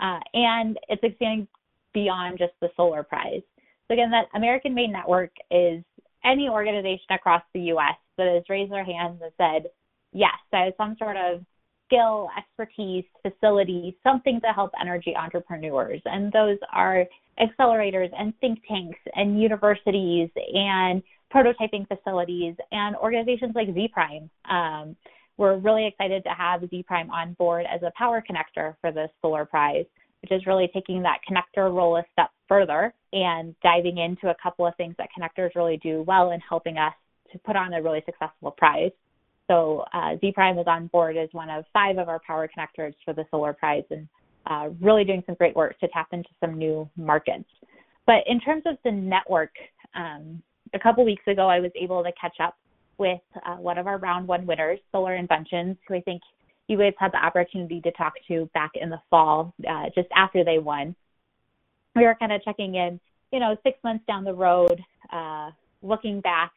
uh, 0.00 0.20
and 0.34 0.78
it's 0.88 1.02
expanding 1.02 1.48
beyond 1.92 2.38
just 2.38 2.52
the 2.60 2.70
solar 2.76 3.02
prize. 3.02 3.42
So 3.88 3.94
again, 3.94 4.10
that 4.12 4.26
American 4.34 4.74
Made 4.74 4.90
Network 4.90 5.32
is 5.50 5.82
any 6.24 6.48
organization 6.48 7.06
across 7.10 7.42
the 7.52 7.60
U.S. 7.60 7.96
that 8.16 8.32
has 8.32 8.44
raised 8.48 8.70
their 8.70 8.84
hands 8.84 9.20
and 9.22 9.32
said, 9.36 9.70
yes, 10.12 10.32
so 10.50 10.72
some 10.76 10.96
sort 10.98 11.16
of 11.16 11.44
skill, 11.86 12.28
expertise, 12.38 13.04
facility, 13.22 13.96
something 14.04 14.40
to 14.40 14.48
help 14.48 14.70
energy 14.80 15.14
entrepreneurs. 15.16 16.00
And 16.04 16.32
those 16.32 16.58
are 16.72 17.04
accelerators 17.40 18.10
and 18.16 18.32
think 18.40 18.60
tanks 18.68 18.98
and 19.14 19.40
universities 19.40 20.30
and 20.36 21.02
prototyping 21.34 21.86
facilities 21.88 22.54
and 22.72 22.96
organizations 22.96 23.52
like 23.54 23.68
ZPrime. 23.68 24.28
Um, 24.48 24.96
we're 25.36 25.56
really 25.56 25.86
excited 25.86 26.22
to 26.24 26.30
have 26.30 26.60
ZPrime 26.62 27.08
on 27.10 27.34
board 27.34 27.66
as 27.72 27.82
a 27.82 27.92
power 27.96 28.22
connector 28.28 28.74
for 28.80 28.92
the 28.92 29.08
Solar 29.22 29.44
Prize, 29.44 29.86
which 30.22 30.32
is 30.32 30.46
really 30.46 30.68
taking 30.74 31.02
that 31.02 31.18
connector 31.28 31.74
role 31.74 31.96
a 31.96 32.04
step 32.12 32.30
further 32.46 32.92
and 33.12 33.54
diving 33.62 33.98
into 33.98 34.28
a 34.28 34.36
couple 34.42 34.66
of 34.66 34.74
things 34.76 34.94
that 34.98 35.08
connectors 35.18 35.54
really 35.54 35.78
do 35.78 36.02
well 36.06 36.32
in 36.32 36.40
helping 36.40 36.76
us 36.76 36.92
to 37.32 37.38
put 37.38 37.56
on 37.56 37.72
a 37.72 37.82
really 37.82 38.02
successful 38.04 38.50
prize. 38.50 38.90
So 39.50 39.84
uh, 39.92 40.14
ZPrime 40.22 40.60
is 40.60 40.66
on 40.68 40.86
board 40.86 41.16
as 41.16 41.28
one 41.32 41.50
of 41.50 41.64
five 41.72 41.98
of 41.98 42.08
our 42.08 42.20
power 42.24 42.48
connectors 42.48 42.94
for 43.04 43.12
the 43.12 43.24
Solar 43.32 43.52
Prize 43.52 43.82
and 43.90 44.06
uh, 44.46 44.68
really 44.80 45.02
doing 45.02 45.24
some 45.26 45.34
great 45.34 45.56
work 45.56 45.76
to 45.80 45.88
tap 45.88 46.06
into 46.12 46.28
some 46.38 46.56
new 46.56 46.88
markets. 46.96 47.48
But 48.06 48.22
in 48.28 48.38
terms 48.38 48.62
of 48.64 48.76
the 48.84 48.92
network, 48.92 49.50
um, 49.96 50.40
a 50.72 50.78
couple 50.78 51.04
weeks 51.04 51.24
ago 51.26 51.48
I 51.48 51.58
was 51.58 51.72
able 51.74 52.04
to 52.04 52.12
catch 52.12 52.36
up 52.40 52.56
with 52.98 53.20
uh, 53.44 53.56
one 53.56 53.76
of 53.76 53.88
our 53.88 53.98
round 53.98 54.28
one 54.28 54.46
winners, 54.46 54.78
Solar 54.92 55.16
Inventions, 55.16 55.76
who 55.88 55.94
I 55.94 56.00
think 56.02 56.22
you 56.68 56.78
guys 56.78 56.92
had 57.00 57.10
the 57.10 57.24
opportunity 57.24 57.80
to 57.80 57.90
talk 57.92 58.12
to 58.28 58.48
back 58.54 58.70
in 58.80 58.88
the 58.88 59.00
fall, 59.10 59.52
uh, 59.68 59.86
just 59.96 60.08
after 60.14 60.44
they 60.44 60.60
won. 60.60 60.94
We 61.96 62.04
were 62.04 62.14
kind 62.20 62.30
of 62.30 62.40
checking 62.44 62.76
in, 62.76 63.00
you 63.32 63.40
know, 63.40 63.56
six 63.64 63.78
months 63.82 64.04
down 64.06 64.22
the 64.22 64.32
road, 64.32 64.80
uh, 65.12 65.50
looking 65.82 66.20
back 66.20 66.52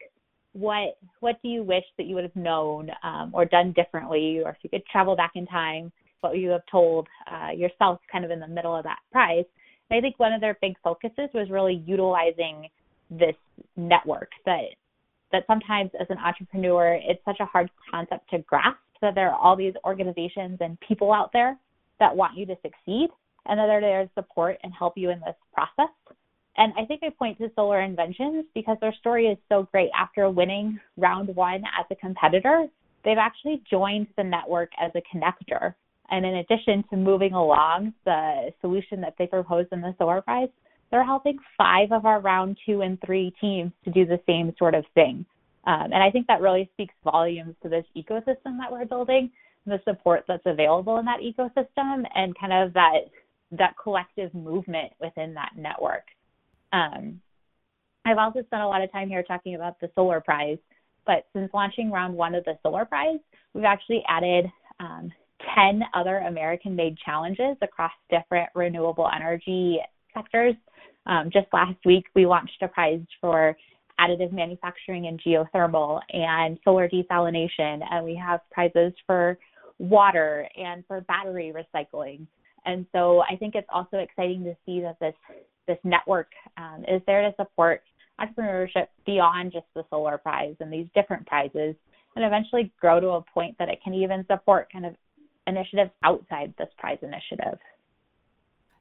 what 0.54 0.96
what 1.20 1.36
do 1.42 1.48
you 1.48 1.62
wish 1.62 1.84
that 1.98 2.06
you 2.06 2.14
would 2.14 2.24
have 2.24 2.36
known 2.36 2.90
um, 3.02 3.30
or 3.34 3.44
done 3.44 3.72
differently, 3.72 4.40
or 4.42 4.50
if 4.50 4.56
you 4.62 4.70
could 4.70 4.86
travel 4.86 5.14
back 5.16 5.32
in 5.34 5.46
time, 5.46 5.92
what 6.20 6.32
would 6.32 6.40
you 6.40 6.50
have 6.50 6.62
told 6.70 7.06
uh, 7.30 7.50
yourself, 7.50 8.00
kind 8.10 8.24
of 8.24 8.30
in 8.30 8.40
the 8.40 8.48
middle 8.48 8.74
of 8.74 8.84
that 8.84 9.00
prize? 9.12 9.44
And 9.90 9.98
I 9.98 10.00
think 10.00 10.18
one 10.18 10.32
of 10.32 10.40
their 10.40 10.56
big 10.62 10.74
focuses 10.82 11.28
was 11.34 11.50
really 11.50 11.82
utilizing 11.86 12.68
this 13.10 13.34
network 13.76 14.30
that 14.46 14.62
that 15.32 15.44
sometimes 15.46 15.90
as 16.00 16.06
an 16.08 16.18
entrepreneur 16.18 16.98
it's 17.02 17.24
such 17.24 17.40
a 17.40 17.44
hard 17.44 17.68
concept 17.90 18.30
to 18.30 18.38
grasp 18.38 18.78
that 19.02 19.14
there 19.14 19.30
are 19.30 19.38
all 19.38 19.56
these 19.56 19.74
organizations 19.84 20.58
and 20.60 20.78
people 20.80 21.12
out 21.12 21.30
there 21.32 21.58
that 22.00 22.14
want 22.14 22.36
you 22.36 22.46
to 22.46 22.56
succeed 22.62 23.08
and 23.46 23.58
that 23.58 23.68
are 23.68 23.80
there 23.80 24.04
to 24.04 24.10
support 24.14 24.56
and 24.62 24.72
help 24.72 24.94
you 24.96 25.10
in 25.10 25.20
this 25.20 25.36
process. 25.52 25.92
And 26.56 26.72
I 26.78 26.84
think 26.84 27.02
I 27.02 27.10
point 27.10 27.38
to 27.38 27.50
Solar 27.56 27.82
Inventions 27.82 28.44
because 28.54 28.76
their 28.80 28.94
story 29.00 29.26
is 29.26 29.38
so 29.48 29.68
great. 29.72 29.90
After 29.98 30.30
winning 30.30 30.78
round 30.96 31.34
one 31.34 31.62
as 31.78 31.86
a 31.90 31.96
competitor, 31.96 32.66
they've 33.04 33.18
actually 33.18 33.62
joined 33.68 34.06
the 34.16 34.24
network 34.24 34.70
as 34.80 34.92
a 34.94 35.02
connector. 35.14 35.74
And 36.10 36.24
in 36.24 36.36
addition 36.36 36.84
to 36.90 36.96
moving 36.96 37.32
along 37.32 37.94
the 38.04 38.52
solution 38.60 39.00
that 39.00 39.14
they 39.18 39.26
proposed 39.26 39.72
in 39.72 39.80
the 39.80 39.94
Solar 39.98 40.20
Prize, 40.22 40.48
they're 40.90 41.04
helping 41.04 41.38
five 41.56 41.90
of 41.90 42.06
our 42.06 42.20
round 42.20 42.56
two 42.64 42.82
and 42.82 42.98
three 43.04 43.34
teams 43.40 43.72
to 43.84 43.90
do 43.90 44.06
the 44.06 44.20
same 44.26 44.54
sort 44.58 44.74
of 44.74 44.84
thing. 44.94 45.24
Um, 45.66 45.92
and 45.92 46.02
I 46.02 46.10
think 46.10 46.26
that 46.26 46.40
really 46.40 46.70
speaks 46.74 46.94
volumes 47.02 47.54
to 47.62 47.68
this 47.68 47.86
ecosystem 47.96 48.58
that 48.58 48.70
we're 48.70 48.84
building, 48.84 49.30
the 49.66 49.80
support 49.84 50.24
that's 50.28 50.42
available 50.44 50.98
in 50.98 51.06
that 51.06 51.20
ecosystem, 51.20 52.04
and 52.14 52.38
kind 52.38 52.52
of 52.52 52.74
that 52.74 53.00
that 53.50 53.74
collective 53.82 54.34
movement 54.34 54.92
within 55.00 55.34
that 55.34 55.52
network. 55.56 56.04
Um, 56.74 57.20
I've 58.04 58.18
also 58.18 58.42
spent 58.42 58.62
a 58.62 58.66
lot 58.66 58.82
of 58.82 58.92
time 58.92 59.08
here 59.08 59.22
talking 59.22 59.54
about 59.54 59.80
the 59.80 59.90
Solar 59.94 60.20
Prize, 60.20 60.58
but 61.06 61.26
since 61.32 61.50
launching 61.54 61.90
round 61.90 62.14
one 62.14 62.34
of 62.34 62.44
the 62.44 62.58
Solar 62.62 62.84
Prize, 62.84 63.20
we've 63.54 63.64
actually 63.64 64.02
added 64.08 64.46
um, 64.80 65.12
10 65.54 65.82
other 65.94 66.18
American 66.18 66.74
made 66.74 66.98
challenges 66.98 67.56
across 67.62 67.92
different 68.10 68.50
renewable 68.54 69.08
energy 69.14 69.78
sectors. 70.12 70.54
Um, 71.06 71.30
just 71.32 71.46
last 71.52 71.78
week, 71.84 72.04
we 72.14 72.26
launched 72.26 72.60
a 72.62 72.68
prize 72.68 73.00
for 73.20 73.56
additive 74.00 74.32
manufacturing 74.32 75.06
and 75.06 75.20
geothermal 75.22 76.00
and 76.12 76.58
solar 76.64 76.88
desalination, 76.88 77.80
and 77.90 78.04
we 78.04 78.16
have 78.16 78.40
prizes 78.50 78.92
for 79.06 79.38
water 79.78 80.48
and 80.56 80.84
for 80.88 81.00
battery 81.02 81.52
recycling. 81.54 82.26
And 82.66 82.86
so 82.92 83.22
I 83.30 83.36
think 83.36 83.54
it's 83.54 83.68
also 83.72 83.98
exciting 83.98 84.42
to 84.44 84.56
see 84.66 84.80
that 84.80 84.98
this 85.00 85.14
this 85.66 85.78
network 85.84 86.28
um, 86.56 86.84
is 86.88 87.02
there 87.06 87.22
to 87.22 87.34
support 87.36 87.82
entrepreneurship 88.20 88.86
beyond 89.06 89.52
just 89.52 89.66
the 89.74 89.84
solar 89.90 90.18
prize 90.18 90.54
and 90.60 90.72
these 90.72 90.86
different 90.94 91.26
prizes, 91.26 91.74
and 92.16 92.24
eventually 92.24 92.72
grow 92.80 93.00
to 93.00 93.08
a 93.08 93.24
point 93.32 93.56
that 93.58 93.68
it 93.68 93.80
can 93.82 93.94
even 93.94 94.24
support 94.30 94.70
kind 94.72 94.86
of 94.86 94.94
initiatives 95.46 95.90
outside 96.02 96.54
this 96.58 96.68
prize 96.78 96.98
initiative. 97.02 97.58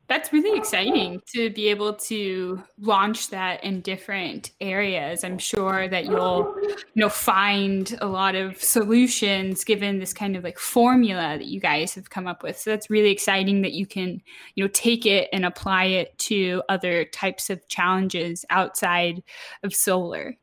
That's 0.08 0.34
really 0.34 0.58
exciting 0.58 1.22
to 1.34 1.50
be 1.50 1.70
able 1.70 1.94
to 1.94 2.62
launch 2.78 3.30
that 3.30 3.64
in 3.64 3.80
different 3.82 4.52
areas. 4.60 5.24
I'm 5.24 5.38
sure 5.38 5.88
that 5.88 6.06
you'll, 6.06 6.54
you 6.62 6.76
know, 6.96 7.10
find 7.10 7.98
a 8.02 8.06
lot 8.06 8.36
of 8.36 8.62
solutions 8.62 9.64
given 9.64 10.00
this 10.00 10.14
kind 10.14 10.36
of 10.36 10.44
like 10.44 10.60
formula 10.60 11.38
that 11.38 11.46
you 11.46 11.60
guys 11.60 11.96
have 11.96 12.10
come 12.10 12.28
up 12.28 12.44
with. 12.44 12.60
So 12.60 12.72
that's 12.72 12.90
really 12.90 13.12
exciting 13.12 13.62
that 13.62 13.72
you 13.74 13.86
can, 13.86 14.22
you 14.56 14.64
know, 14.64 14.70
take 14.74 15.06
it 15.06 15.30
and 15.32 15.46
apply 15.46 15.86
it 15.86 16.18
to 16.20 16.62
other 16.68 17.06
types 17.06 17.50
of 17.50 17.66
challenges 17.70 18.46
outside 18.50 19.24
of 19.64 19.74
solar. 19.74 20.36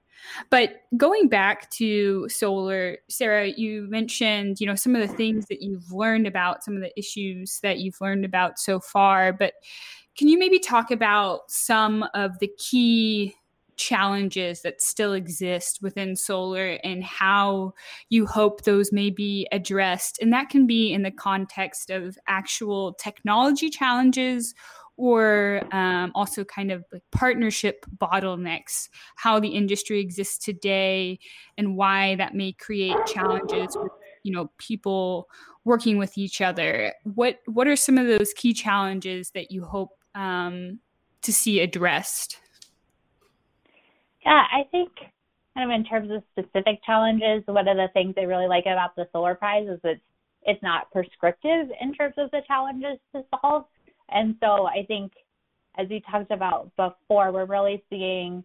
But 0.51 0.83
going 0.97 1.29
back 1.29 1.71
to 1.73 2.29
solar, 2.29 2.99
Sarah, 3.09 3.49
you 3.49 3.87
mentioned, 3.89 4.61
you 4.61 4.67
know, 4.67 4.75
some 4.75 4.95
of 4.95 5.07
the 5.07 5.15
things 5.15 5.47
that 5.47 5.63
you've 5.63 5.93
learned 5.93 6.27
about, 6.27 6.65
some 6.65 6.77
of 6.77 6.83
the 6.83 6.99
issues 6.99 7.61
that 7.63 7.79
you've 7.79 8.01
learned 8.01 8.25
about 8.25 8.59
so 8.59 8.81
far. 8.81 9.33
But 9.33 9.55
can 10.17 10.29
you 10.29 10.39
maybe 10.39 10.59
talk 10.59 10.91
about 10.91 11.51
some 11.51 12.05
of 12.15 12.39
the 12.41 12.51
key 12.59 13.35
challenges 13.77 14.61
that 14.61 14.83
still 14.83 15.15
exist 15.15 15.79
within 15.81 16.15
solar 16.15 16.79
and 16.85 17.03
how 17.03 17.73
you 18.11 18.27
hope 18.27 18.65
those 18.65 18.93
may 18.93 19.09
be 19.09 19.49
addressed? 19.53 20.19
And 20.21 20.33
that 20.33 20.51
can 20.51 20.67
be 20.67 20.93
in 20.93 21.03
the 21.03 21.11
context 21.11 21.91
of 21.91 22.19
actual 22.29 22.93
technology 22.95 23.71
challenges 23.71 24.55
or 25.01 25.63
um, 25.73 26.13
also 26.15 26.45
kind 26.45 26.71
of 26.71 26.85
like 26.93 27.03
partnership 27.11 27.87
bottlenecks, 27.97 28.91
how 29.17 29.41
the 29.41 29.49
industry 29.49 29.99
exists 29.99 30.37
today, 30.45 31.19
and 31.57 31.75
why 31.75 32.17
that 32.17 32.35
may 32.35 32.53
create 32.53 32.95
challenges 33.07 33.75
with 33.81 33.93
you 34.25 34.31
know 34.31 34.51
people 34.59 35.27
working 35.65 35.97
with 35.97 36.19
each 36.19 36.43
other. 36.43 36.93
What 37.05 37.39
what 37.47 37.67
are 37.67 37.77
some 37.77 37.97
of 37.97 38.09
those 38.09 38.35
key 38.35 38.53
challenges 38.53 39.31
that 39.31 39.51
you 39.51 39.65
hope 39.65 39.97
um, 40.15 40.81
to 41.23 41.33
see 41.33 41.61
addressed? 41.61 42.37
Yeah, 44.27 44.45
I 44.53 44.65
think 44.71 44.91
kind 45.55 45.73
of 45.73 45.75
in 45.75 45.85
terms 45.85 46.11
of 46.11 46.23
specific 46.33 46.85
challenges, 46.85 47.43
one 47.47 47.67
of 47.67 47.79
the 47.79 47.89
things 47.95 48.17
I 48.19 48.25
really 48.25 48.49
like 48.49 48.67
about 48.67 48.95
the 48.97 49.09
Solar 49.15 49.35
Prize 49.35 49.67
is 49.67 49.81
it's 49.83 50.03
it's 50.43 50.63
not 50.63 50.91
prescriptive 50.91 51.69
in 51.81 51.95
terms 51.95 52.15
of 52.19 52.31
the 52.33 52.43
challenges 52.47 52.99
to 53.15 53.23
solve. 53.43 53.65
And 54.11 54.37
so 54.41 54.67
I 54.67 54.85
think, 54.87 55.13
as 55.79 55.89
we 55.89 56.03
talked 56.11 56.31
about 56.31 56.71
before, 56.77 57.33
we're 57.33 57.47
really 57.47 57.83
seeing 57.91 58.45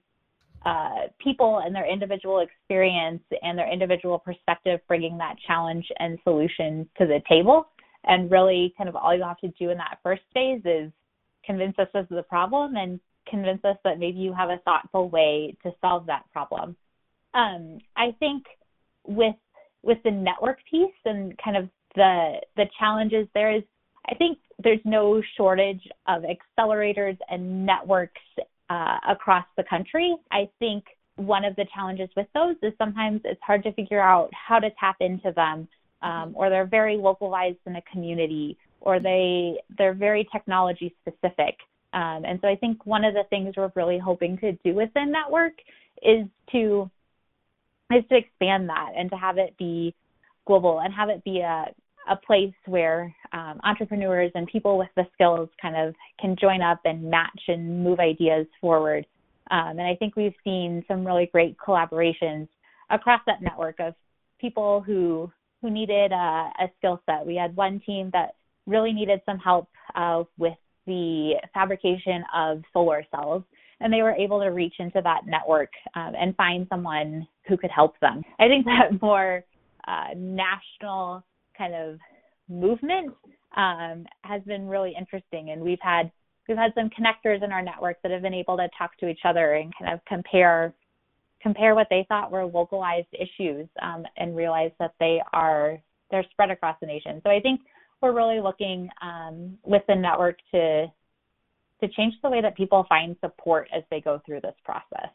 uh, 0.65 1.07
people 1.19 1.61
and 1.63 1.75
their 1.75 1.89
individual 1.91 2.39
experience 2.39 3.21
and 3.41 3.57
their 3.57 3.71
individual 3.71 4.17
perspective 4.17 4.79
bringing 4.87 5.17
that 5.17 5.35
challenge 5.45 5.85
and 5.99 6.17
solution 6.23 6.87
to 6.97 7.05
the 7.05 7.21
table. 7.29 7.67
And 8.03 8.29
really, 8.31 8.73
kind 8.77 8.89
of 8.89 8.95
all 8.95 9.15
you 9.15 9.23
have 9.23 9.39
to 9.39 9.47
do 9.59 9.69
in 9.69 9.77
that 9.77 9.99
first 10.03 10.21
phase 10.33 10.61
is 10.65 10.91
convince 11.45 11.77
us 11.79 11.87
of 11.93 12.07
the 12.09 12.23
problem 12.23 12.75
and 12.75 12.99
convince 13.27 13.63
us 13.63 13.77
that 13.83 13.99
maybe 13.99 14.19
you 14.19 14.33
have 14.33 14.49
a 14.49 14.59
thoughtful 14.65 15.09
way 15.09 15.55
to 15.63 15.71
solve 15.81 16.05
that 16.07 16.23
problem. 16.31 16.75
Um, 17.33 17.79
I 17.95 18.15
think 18.19 18.43
with 19.07 19.35
with 19.83 19.97
the 20.03 20.11
network 20.11 20.57
piece 20.69 20.89
and 21.05 21.37
kind 21.43 21.57
of 21.57 21.69
the 21.95 22.35
the 22.55 22.65
challenges 22.79 23.27
there 23.33 23.55
is 23.55 23.63
I 24.09 24.15
think 24.15 24.37
there's 24.63 24.79
no 24.85 25.21
shortage 25.37 25.87
of 26.07 26.23
accelerators 26.23 27.17
and 27.29 27.65
networks 27.65 28.21
uh, 28.69 28.97
across 29.07 29.45
the 29.57 29.63
country. 29.63 30.15
I 30.31 30.49
think 30.59 30.85
one 31.17 31.45
of 31.45 31.55
the 31.55 31.65
challenges 31.73 32.09
with 32.15 32.27
those 32.33 32.55
is 32.61 32.73
sometimes 32.77 33.21
it's 33.23 33.41
hard 33.41 33.63
to 33.63 33.73
figure 33.73 34.01
out 34.01 34.29
how 34.33 34.59
to 34.59 34.69
tap 34.79 34.97
into 34.99 35.31
them, 35.33 35.67
um, 36.01 36.33
or 36.35 36.49
they're 36.49 36.65
very 36.65 36.97
localized 36.97 37.57
in 37.65 37.75
a 37.75 37.81
community, 37.91 38.57
or 38.81 38.99
they 38.99 39.57
they're 39.77 39.93
very 39.93 40.27
technology 40.31 40.95
specific. 41.01 41.55
Um, 41.93 42.25
and 42.25 42.39
so 42.41 42.47
I 42.47 42.55
think 42.55 42.85
one 42.85 43.05
of 43.05 43.13
the 43.13 43.23
things 43.29 43.53
we're 43.55 43.71
really 43.75 43.97
hoping 43.97 44.37
to 44.39 44.51
do 44.63 44.73
within 44.73 45.11
network 45.11 45.53
is 46.01 46.27
to 46.51 46.89
is 47.93 48.03
to 48.09 48.17
expand 48.17 48.67
that 48.69 48.91
and 48.97 49.09
to 49.11 49.15
have 49.15 49.37
it 49.37 49.55
be 49.57 49.93
global 50.45 50.79
and 50.79 50.93
have 50.93 51.09
it 51.09 51.23
be 51.23 51.39
a 51.39 51.65
a 52.09 52.15
place 52.15 52.53
where 52.65 53.13
um, 53.33 53.59
entrepreneurs 53.63 54.31
and 54.35 54.47
people 54.47 54.77
with 54.77 54.89
the 54.95 55.05
skills 55.13 55.49
kind 55.61 55.75
of 55.75 55.95
can 56.19 56.35
join 56.39 56.61
up 56.61 56.79
and 56.85 57.09
match 57.09 57.41
and 57.47 57.83
move 57.83 57.99
ideas 57.99 58.45
forward. 58.61 59.05
Um, 59.51 59.79
and 59.79 59.81
I 59.81 59.95
think 59.95 60.15
we've 60.15 60.33
seen 60.43 60.83
some 60.87 61.05
really 61.05 61.29
great 61.31 61.55
collaborations 61.57 62.47
across 62.89 63.21
that 63.27 63.41
network 63.41 63.79
of 63.79 63.93
people 64.39 64.81
who 64.81 65.31
who 65.61 65.69
needed 65.71 66.11
a, 66.11 66.51
a 66.59 66.67
skill 66.77 67.01
set. 67.05 67.25
We 67.25 67.35
had 67.35 67.55
one 67.55 67.79
team 67.85 68.09
that 68.13 68.35
really 68.67 68.93
needed 68.93 69.21
some 69.25 69.39
help 69.39 69.67
uh, 69.95 70.23
with 70.37 70.57
the 70.85 71.35
fabrication 71.53 72.23
of 72.35 72.61
solar 72.71 73.03
cells, 73.09 73.43
and 73.79 73.91
they 73.91 74.01
were 74.03 74.13
able 74.13 74.39
to 74.41 74.47
reach 74.47 74.75
into 74.79 75.01
that 75.01 75.21
network 75.25 75.71
um, 75.95 76.13
and 76.19 76.35
find 76.35 76.67
someone 76.69 77.27
who 77.47 77.57
could 77.57 77.71
help 77.71 77.99
them. 77.99 78.21
I 78.39 78.47
think 78.47 78.65
that 78.65 79.01
more 79.01 79.43
uh, 79.87 80.09
national 80.15 81.23
kind 81.57 81.73
of 81.73 81.99
movement 82.49 83.13
um, 83.55 84.05
has 84.23 84.41
been 84.43 84.67
really 84.67 84.93
interesting. 84.97 85.51
And 85.51 85.61
we've 85.61 85.79
had 85.81 86.11
we've 86.47 86.57
had 86.57 86.73
some 86.75 86.89
connectors 86.89 87.43
in 87.43 87.51
our 87.51 87.61
network 87.61 88.01
that 88.03 88.11
have 88.11 88.21
been 88.21 88.33
able 88.33 88.57
to 88.57 88.67
talk 88.77 88.97
to 88.99 89.07
each 89.07 89.21
other 89.25 89.53
and 89.53 89.73
kind 89.79 89.93
of 89.93 89.99
compare 90.05 90.73
compare 91.41 91.75
what 91.75 91.87
they 91.89 92.05
thought 92.09 92.31
were 92.31 92.45
localized 92.45 93.07
issues 93.13 93.67
um, 93.81 94.03
and 94.17 94.35
realize 94.35 94.71
that 94.79 94.93
they 94.99 95.21
are 95.33 95.77
they're 96.11 96.25
spread 96.31 96.51
across 96.51 96.77
the 96.81 96.87
nation. 96.87 97.21
So 97.23 97.29
I 97.29 97.39
think 97.39 97.61
we're 98.01 98.13
really 98.13 98.41
looking 98.41 98.89
um, 99.01 99.57
with 99.63 99.83
the 99.87 99.95
network 99.95 100.37
to 100.53 100.87
to 101.81 101.87
change 101.89 102.13
the 102.23 102.29
way 102.29 102.41
that 102.41 102.55
people 102.55 102.85
find 102.87 103.15
support 103.21 103.67
as 103.75 103.83
they 103.91 103.99
go 104.01 104.21
through 104.25 104.41
this 104.41 104.55
process. 104.63 105.09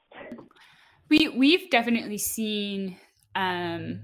We 1.08 1.28
we've 1.28 1.70
definitely 1.70 2.18
seen 2.18 2.96
um, 3.34 4.02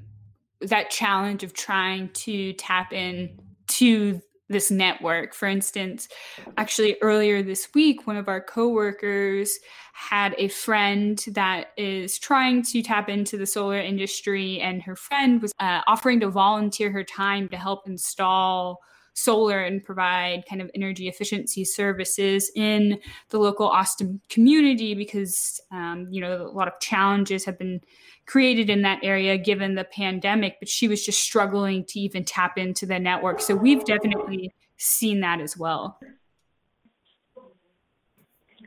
that 0.71 0.91
challenge 0.91 1.43
of 1.43 1.53
trying 1.53 2.09
to 2.11 2.53
tap 2.55 2.93
in 2.93 3.39
to 3.69 4.21
this 4.49 4.71
network. 4.71 5.35
For 5.35 5.49
instance, 5.49 6.09
actually 6.57 6.97
earlier 7.03 7.43
this 7.43 7.69
week, 7.75 8.07
one 8.07 8.17
of 8.17 8.29
our 8.29 8.41
coworkers 8.41 9.59
had 9.93 10.35
a 10.39 10.49
friend 10.49 11.23
that 11.33 11.73
is 11.77 12.19
trying 12.19 12.63
to 12.63 12.83
tap 12.83 13.09
into 13.09 13.37
the 13.37 13.47
solar 13.47 13.79
industry, 13.79 14.61
and 14.61 14.83
her 14.83 14.95
friend 14.95 15.43
was 15.43 15.53
uh, 15.59 15.81
offering 15.87 16.21
to 16.21 16.29
volunteer 16.29 16.91
her 16.91 17.03
time 17.03 17.49
to 17.49 17.57
help 17.57 17.89
install 17.89 18.79
solar 19.17 19.63
and 19.63 19.83
provide 19.83 20.45
kind 20.49 20.61
of 20.61 20.71
energy 20.75 21.09
efficiency 21.09 21.65
services 21.65 22.51
in 22.55 23.01
the 23.31 23.39
local 23.39 23.67
Austin 23.67 24.21
community 24.29 24.95
because, 24.95 25.59
um, 25.73 26.07
you 26.11 26.21
know, 26.21 26.43
a 26.43 26.53
lot 26.53 26.69
of 26.69 26.79
challenges 26.81 27.45
have 27.45 27.59
been 27.59 27.81
created 28.27 28.69
in 28.69 28.83
that 28.83 29.01
area 29.03 29.39
given 29.39 29.75
the 29.75 29.85
pandemic, 29.85 30.57
but 30.61 30.69
she 30.69 30.87
was 30.87 31.05
just 31.05 31.21
struggling 31.21 31.85
to 31.87 31.99
even 31.99 32.25
tap 32.25 32.59
into 32.59 32.85
the 32.85 32.99
network. 32.99 33.41
So 33.41 33.55
we've 33.55 33.85
definitely 33.85 34.53
seen 34.77 35.21
that 35.21 35.41
as 35.41 35.57
well. 35.57 35.99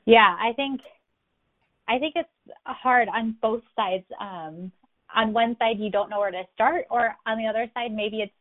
Yeah, 0.06 0.36
I 0.39 0.53
think 0.53 0.82
I 1.88 2.00
think 2.00 2.13
it's 2.15 2.29
hard 2.65 3.08
on 3.10 3.36
both 3.39 3.62
sides. 3.75 4.06
Um, 4.20 4.72
on 5.15 5.34
one 5.34 5.56
side, 5.60 5.77
you 5.77 5.91
don't 5.91 6.10
know 6.10 6.20
where 6.20 6.32
to 6.32 6.44
start, 6.53 6.86
or 6.89 7.15
on 7.27 7.38
the 7.38 7.46
other 7.46 7.70
side, 7.75 7.91
maybe 7.91 8.22
it's 8.22 8.34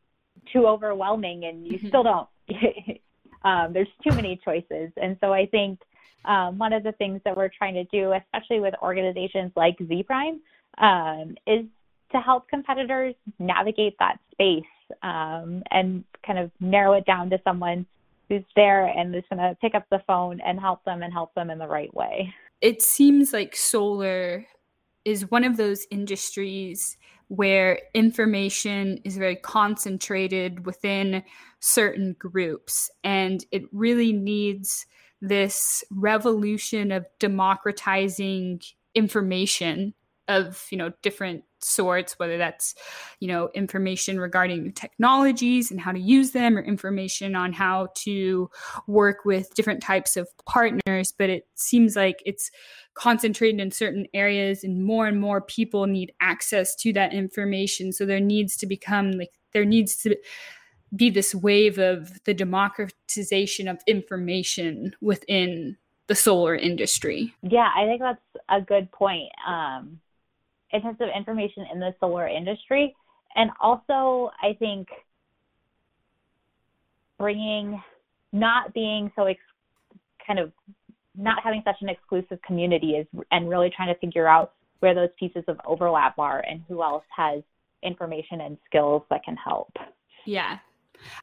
too 0.52 0.66
overwhelming 0.66 1.44
and 1.44 1.66
you 1.66 1.78
mm-hmm. 1.78 1.88
still 1.88 2.02
don't. 2.02 2.28
um, 3.44 3.72
there's 3.72 3.88
too 4.06 4.14
many 4.14 4.40
choices, 4.44 4.90
and 4.96 5.16
so 5.20 5.32
I 5.32 5.46
think 5.46 5.80
um, 6.24 6.58
one 6.58 6.72
of 6.72 6.82
the 6.82 6.92
things 6.92 7.20
that 7.24 7.36
we're 7.36 7.50
trying 7.56 7.74
to 7.74 7.84
do, 7.84 8.12
especially 8.12 8.60
with 8.60 8.74
organizations 8.82 9.52
like 9.56 9.76
Z 9.86 10.04
Prime, 10.04 10.40
um, 10.78 11.34
is 11.46 11.64
to 12.12 12.20
help 12.20 12.48
competitors 12.48 13.14
navigate 13.38 13.94
that 13.98 14.18
space 14.32 14.62
um, 15.02 15.62
and 15.70 16.04
kind 16.26 16.38
of 16.38 16.50
narrow 16.60 16.94
it 16.94 17.04
down 17.04 17.30
to 17.30 17.38
someone 17.44 17.86
who's 18.28 18.44
there 18.56 18.86
and 18.86 19.14
is 19.14 19.24
going 19.30 19.40
to 19.40 19.56
pick 19.60 19.74
up 19.74 19.86
the 19.90 20.00
phone 20.06 20.40
and 20.40 20.60
help 20.60 20.84
them 20.84 21.02
and 21.02 21.12
help 21.12 21.34
them 21.34 21.50
in 21.50 21.58
the 21.58 21.66
right 21.66 21.92
way. 21.94 22.32
It 22.60 22.82
seems 22.82 23.32
like 23.32 23.56
solar 23.56 24.46
is 25.04 25.30
one 25.30 25.44
of 25.44 25.56
those 25.56 25.86
industries 25.90 26.96
where 27.28 27.80
information 27.94 28.98
is 29.04 29.16
very 29.16 29.36
concentrated 29.36 30.66
within 30.66 31.22
certain 31.60 32.16
groups. 32.18 32.90
And 33.04 33.44
it 33.52 33.64
really 33.72 34.12
needs 34.12 34.86
this 35.20 35.84
revolution 35.90 36.92
of 36.92 37.06
democratizing 37.18 38.60
information 38.94 39.94
of 40.28 40.66
you 40.70 40.76
know 40.76 40.92
different 41.02 41.42
sorts 41.60 42.18
whether 42.18 42.38
that's 42.38 42.74
you 43.18 43.26
know 43.26 43.48
information 43.54 44.20
regarding 44.20 44.62
new 44.62 44.70
technologies 44.70 45.70
and 45.70 45.80
how 45.80 45.90
to 45.90 45.98
use 45.98 46.30
them 46.30 46.56
or 46.56 46.60
information 46.60 47.34
on 47.34 47.52
how 47.52 47.88
to 47.96 48.48
work 48.86 49.24
with 49.24 49.52
different 49.54 49.82
types 49.82 50.16
of 50.16 50.28
partners. 50.46 51.12
But 51.16 51.30
it 51.30 51.46
seems 51.54 51.96
like 51.96 52.22
it's 52.24 52.50
concentrated 52.98 53.60
in 53.60 53.70
certain 53.70 54.06
areas 54.12 54.64
and 54.64 54.84
more 54.84 55.06
and 55.06 55.20
more 55.20 55.40
people 55.40 55.86
need 55.86 56.12
access 56.20 56.74
to 56.74 56.92
that 56.92 57.14
information. 57.14 57.92
So 57.92 58.04
there 58.04 58.20
needs 58.20 58.56
to 58.56 58.66
become 58.66 59.12
like 59.12 59.30
there 59.52 59.64
needs 59.64 59.96
to 59.98 60.16
be 60.94 61.08
this 61.08 61.34
wave 61.34 61.78
of 61.78 62.24
the 62.24 62.34
democratization 62.34 63.68
of 63.68 63.80
information 63.86 64.96
within 65.00 65.76
the 66.08 66.14
solar 66.14 66.56
industry. 66.56 67.34
Yeah 67.42 67.68
i 67.76 67.84
think 67.84 68.00
that's 68.00 68.44
a 68.48 68.60
good 68.60 68.90
point 68.90 69.30
um 69.46 70.00
in 70.70 70.82
terms 70.82 70.98
of 71.00 71.08
information 71.14 71.66
in 71.72 71.78
the 71.78 71.94
solar 72.00 72.26
industry. 72.26 72.96
And 73.36 73.50
also 73.60 74.30
i 74.42 74.54
think 74.58 74.88
bringing 77.18 77.82
not 78.32 78.72
being 78.74 79.12
so 79.14 79.24
ex- 79.24 79.40
kind 80.26 80.38
of 80.38 80.52
not 81.18 81.42
having 81.42 81.62
such 81.64 81.76
an 81.80 81.88
exclusive 81.88 82.40
community 82.46 82.92
is 82.92 83.06
and 83.30 83.48
really 83.48 83.70
trying 83.74 83.92
to 83.92 83.98
figure 84.00 84.28
out 84.28 84.52
where 84.80 84.94
those 84.94 85.08
pieces 85.18 85.42
of 85.48 85.58
overlap 85.66 86.18
are 86.18 86.44
and 86.48 86.62
who 86.68 86.82
else 86.82 87.04
has 87.14 87.42
information 87.82 88.40
and 88.40 88.56
skills 88.66 89.02
that 89.10 89.24
can 89.24 89.36
help. 89.36 89.72
Yeah. 90.24 90.58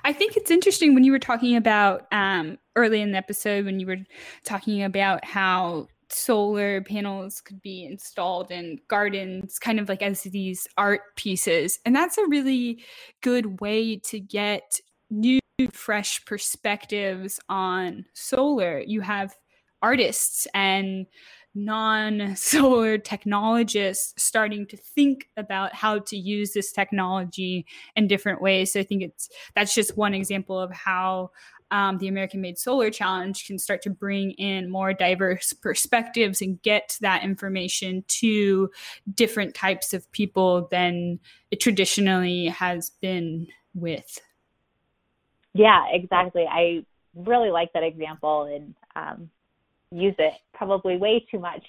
I 0.04 0.14
think 0.14 0.38
it's 0.38 0.52
interesting 0.52 0.94
when 0.94 1.04
you 1.04 1.12
were 1.12 1.20
talking 1.20 1.56
about 1.56 2.08
um, 2.12 2.58
early 2.76 3.02
in 3.02 3.12
the 3.12 3.18
episode 3.18 3.66
when 3.66 3.80
you 3.80 3.88
were 3.88 3.98
talking 4.44 4.84
about 4.84 5.26
how 5.26 5.88
solar 6.10 6.82
panels 6.82 7.42
could 7.42 7.62
be 7.62 7.84
installed 7.84 8.52
in 8.52 8.80
gardens, 8.88 9.60
kind 9.60 9.80
of 9.80 9.90
like 9.90 10.02
as 10.02 10.24
these 10.24 10.68
art 10.78 11.02
pieces. 11.16 11.80
And 11.86 11.96
that's 11.96 12.18
a 12.18 12.28
really 12.28 12.84
good 13.22 13.60
way 13.60 13.98
to 13.98 14.20
get 14.20 14.80
new, 15.10 15.40
fresh 15.72 16.24
perspectives 16.26 17.40
on 17.48 18.06
solar. 18.14 18.80
You 18.80 19.02
have 19.02 19.34
artists 19.86 20.48
and 20.54 21.06
non 21.54 22.36
solar 22.52 22.98
technologists 22.98 24.22
starting 24.22 24.66
to 24.68 24.78
think 24.78 25.30
about 25.38 25.74
how 25.76 26.00
to 26.00 26.18
use 26.18 26.54
this 26.54 26.72
technology 26.72 27.66
in 27.96 28.08
different 28.08 28.42
ways. 28.42 28.74
So 28.74 28.80
I 28.80 28.84
think 28.84 29.04
it's 29.04 29.30
that's 29.56 29.76
just 29.76 29.96
one 29.96 30.14
example 30.14 30.60
of 30.60 30.72
how 30.72 31.32
um, 31.72 31.98
the 31.98 32.08
American 32.08 32.42
Made 32.42 32.58
Solar 32.58 32.90
Challenge 32.90 33.46
can 33.46 33.58
start 33.58 33.82
to 33.84 33.90
bring 33.90 34.32
in 34.32 34.70
more 34.70 34.94
diverse 34.94 35.52
perspectives 35.54 36.42
and 36.42 36.62
get 36.62 36.98
that 37.02 37.24
information 37.24 38.04
to 38.20 38.70
different 39.14 39.56
types 39.56 39.94
of 39.94 40.12
people 40.12 40.68
than 40.70 41.20
it 41.52 41.60
traditionally 41.60 42.48
has 42.48 42.92
been 43.02 43.48
with. 43.74 44.20
Yeah, 45.54 45.86
exactly. 45.92 46.46
I 46.50 46.86
really 47.16 47.50
like 47.50 47.74
that 47.74 47.84
example, 47.84 48.44
and 48.44 48.76
um, 48.96 49.30
use 49.98 50.16
it 50.20 50.34
probably 50.54 50.98
way 50.98 51.26
too 51.32 51.40
much. 51.40 51.64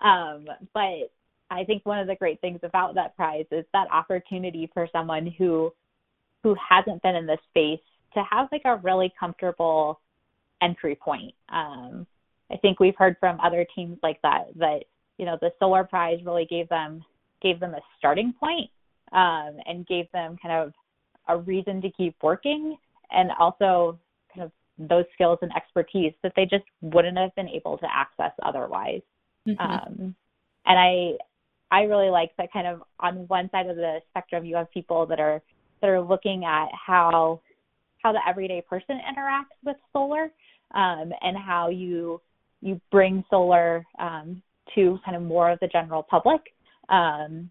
Um, 0.00 0.46
but 0.74 1.10
I 1.50 1.64
think 1.64 1.84
one 1.84 1.98
of 1.98 2.06
the 2.06 2.14
great 2.14 2.40
things 2.40 2.60
about 2.62 2.94
that 2.94 3.16
prize 3.16 3.46
is 3.50 3.64
that 3.72 3.90
opportunity 3.90 4.70
for 4.72 4.88
someone 4.92 5.26
who 5.26 5.72
who 6.42 6.56
hasn't 6.56 7.02
been 7.02 7.16
in 7.16 7.26
this 7.26 7.40
space 7.50 7.80
to 8.14 8.22
have 8.30 8.48
like 8.50 8.62
a 8.64 8.76
really 8.76 9.12
comfortable 9.18 10.00
entry 10.62 10.94
point. 10.94 11.34
Um, 11.50 12.06
I 12.50 12.56
think 12.56 12.80
we've 12.80 12.96
heard 12.96 13.16
from 13.20 13.38
other 13.40 13.66
teams 13.74 13.98
like 14.02 14.20
that 14.22 14.46
that 14.56 14.84
you 15.18 15.26
know 15.26 15.36
the 15.40 15.52
solar 15.58 15.84
prize 15.84 16.18
really 16.24 16.46
gave 16.46 16.68
them 16.68 17.04
gave 17.42 17.60
them 17.60 17.74
a 17.74 17.80
starting 17.98 18.32
point, 18.38 18.70
um, 19.12 19.56
and 19.66 19.86
gave 19.86 20.10
them 20.12 20.36
kind 20.42 20.54
of 20.54 20.72
a 21.28 21.38
reason 21.38 21.80
to 21.82 21.90
keep 21.90 22.16
working 22.22 22.76
and 23.12 23.30
also 23.38 23.98
those 24.88 25.04
skills 25.14 25.38
and 25.42 25.50
expertise 25.54 26.12
that 26.22 26.32
they 26.36 26.44
just 26.44 26.64
wouldn't 26.80 27.18
have 27.18 27.34
been 27.34 27.48
able 27.48 27.76
to 27.78 27.86
access 27.92 28.32
otherwise. 28.42 29.02
Mm-hmm. 29.46 29.60
Um, 29.60 30.14
and 30.66 30.78
I 30.78 31.16
I 31.70 31.82
really 31.82 32.10
like 32.10 32.30
that 32.38 32.52
kind 32.52 32.66
of 32.66 32.82
on 32.98 33.26
one 33.28 33.48
side 33.50 33.66
of 33.66 33.76
the 33.76 33.98
spectrum 34.10 34.44
you 34.44 34.56
have 34.56 34.70
people 34.72 35.06
that 35.06 35.20
are 35.20 35.42
that 35.80 35.90
are 35.90 36.00
looking 36.00 36.44
at 36.44 36.68
how 36.74 37.40
how 38.02 38.12
the 38.12 38.20
everyday 38.28 38.62
person 38.62 38.98
interacts 38.98 39.56
with 39.64 39.76
solar 39.92 40.30
um, 40.74 41.12
and 41.20 41.36
how 41.36 41.68
you 41.68 42.20
you 42.60 42.80
bring 42.90 43.24
solar 43.30 43.86
um, 43.98 44.42
to 44.74 44.98
kind 45.04 45.16
of 45.16 45.22
more 45.22 45.50
of 45.50 45.58
the 45.60 45.68
general 45.68 46.02
public. 46.02 46.40
Um, 46.88 47.50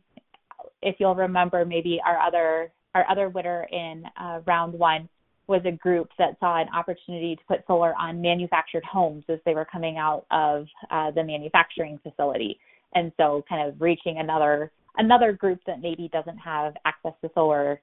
if 0.82 0.96
you'll 1.00 1.16
remember, 1.16 1.66
maybe 1.66 2.00
our 2.06 2.20
other 2.20 2.72
our 2.96 3.10
other 3.10 3.30
winner 3.30 3.68
in 3.72 4.04
uh, 4.20 4.40
round 4.46 4.74
one 4.74 5.08
was 5.50 5.62
a 5.66 5.72
group 5.72 6.10
that 6.18 6.38
saw 6.40 6.62
an 6.62 6.68
opportunity 6.74 7.36
to 7.36 7.42
put 7.48 7.66
solar 7.68 7.94
on 7.96 8.22
manufactured 8.22 8.84
homes 8.86 9.24
as 9.30 9.40
they 9.46 9.56
were 9.56 9.66
coming 9.66 9.98
out 9.98 10.26
of 10.32 10.68
uh, 10.92 11.12
the 11.12 11.24
manufacturing 11.24 12.00
facility, 12.04 12.60
and 12.94 13.12
so 13.18 13.44
kind 13.50 13.68
of 13.68 13.82
reaching 13.82 14.20
another 14.20 14.72
another 14.98 15.32
group 15.34 15.60
that 15.66 15.82
maybe 15.82 16.10
doesn't 16.14 16.38
have 16.38 16.74
access 16.86 17.14
to 17.22 17.30
solar 17.34 17.82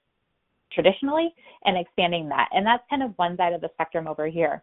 traditionally 0.72 1.34
and 1.64 1.76
expanding 1.78 2.28
that. 2.28 2.48
And 2.52 2.66
that's 2.66 2.82
kind 2.90 3.02
of 3.02 3.12
one 3.16 3.36
side 3.36 3.52
of 3.52 3.60
the 3.60 3.70
spectrum 3.74 4.06
over 4.06 4.26
here. 4.26 4.62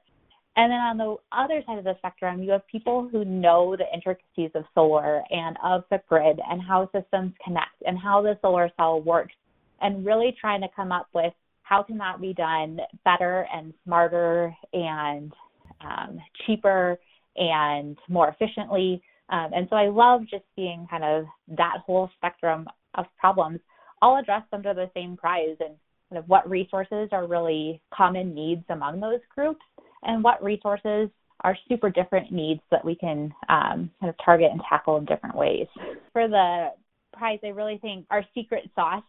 And 0.55 0.71
then 0.71 0.79
on 0.79 0.97
the 0.97 1.15
other 1.31 1.63
side 1.65 1.79
of 1.79 1.83
the 1.83 1.95
spectrum, 1.97 2.43
you 2.43 2.51
have 2.51 2.67
people 2.67 3.09
who 3.11 3.25
know 3.25 3.75
the 3.75 3.85
intricacies 3.91 4.51
of 4.53 4.65
solar 4.75 5.23
and 5.31 5.57
of 5.63 5.83
the 5.89 5.99
grid 6.07 6.39
and 6.47 6.61
how 6.61 6.89
systems 6.95 7.33
connect 7.43 7.81
and 7.87 7.97
how 7.97 8.21
the 8.21 8.37
solar 8.41 8.69
cell 8.77 9.01
works, 9.01 9.33
and 9.81 10.05
really 10.05 10.35
trying 10.39 10.61
to 10.61 10.67
come 10.75 10.91
up 10.91 11.07
with 11.13 11.33
how 11.63 11.81
can 11.81 11.97
that 11.97 12.21
be 12.21 12.33
done 12.33 12.79
better 13.03 13.47
and 13.53 13.73
smarter 13.83 14.55
and 14.73 15.33
um, 15.81 16.19
cheaper 16.45 16.97
and 17.35 17.97
more 18.09 18.29
efficiently. 18.29 19.01
Um, 19.29 19.51
and 19.55 19.67
so 19.69 19.75
I 19.75 19.87
love 19.87 20.21
just 20.29 20.43
seeing 20.55 20.87
kind 20.89 21.03
of 21.03 21.25
that 21.57 21.77
whole 21.85 22.09
spectrum 22.17 22.67
of 22.95 23.05
problems 23.17 23.59
all 24.01 24.19
addressed 24.19 24.53
under 24.53 24.73
the 24.73 24.89
same 24.93 25.17
prize 25.17 25.55
and 25.59 25.75
kind 26.09 26.19
of 26.19 26.27
what 26.27 26.47
resources 26.49 27.09
are 27.11 27.25
really 27.25 27.81
common 27.93 28.35
needs 28.35 28.63
among 28.69 28.99
those 28.99 29.21
groups 29.33 29.61
and 30.03 30.23
what 30.23 30.43
resources 30.43 31.09
are 31.43 31.57
super 31.67 31.89
different 31.89 32.31
needs 32.31 32.61
that 32.71 32.83
we 32.83 32.95
can 32.95 33.33
um, 33.49 33.89
kind 33.99 34.09
of 34.09 34.15
target 34.23 34.51
and 34.51 34.61
tackle 34.69 34.97
in 34.97 35.05
different 35.05 35.35
ways. 35.35 35.67
For 36.11 36.27
the 36.27 36.69
prize, 37.13 37.39
I 37.43 37.47
really 37.47 37.79
think 37.79 38.05
our 38.11 38.23
secret 38.33 38.69
sauce 38.75 39.03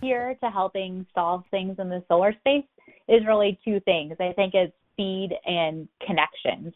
here 0.00 0.36
to 0.42 0.50
helping 0.50 1.06
solve 1.14 1.44
things 1.50 1.76
in 1.78 1.88
the 1.88 2.02
solar 2.08 2.32
space 2.32 2.64
is 3.08 3.26
really 3.26 3.58
two 3.64 3.80
things. 3.80 4.14
I 4.20 4.32
think 4.32 4.54
it's 4.54 4.72
speed 4.92 5.30
and 5.46 5.88
connections. 6.06 6.74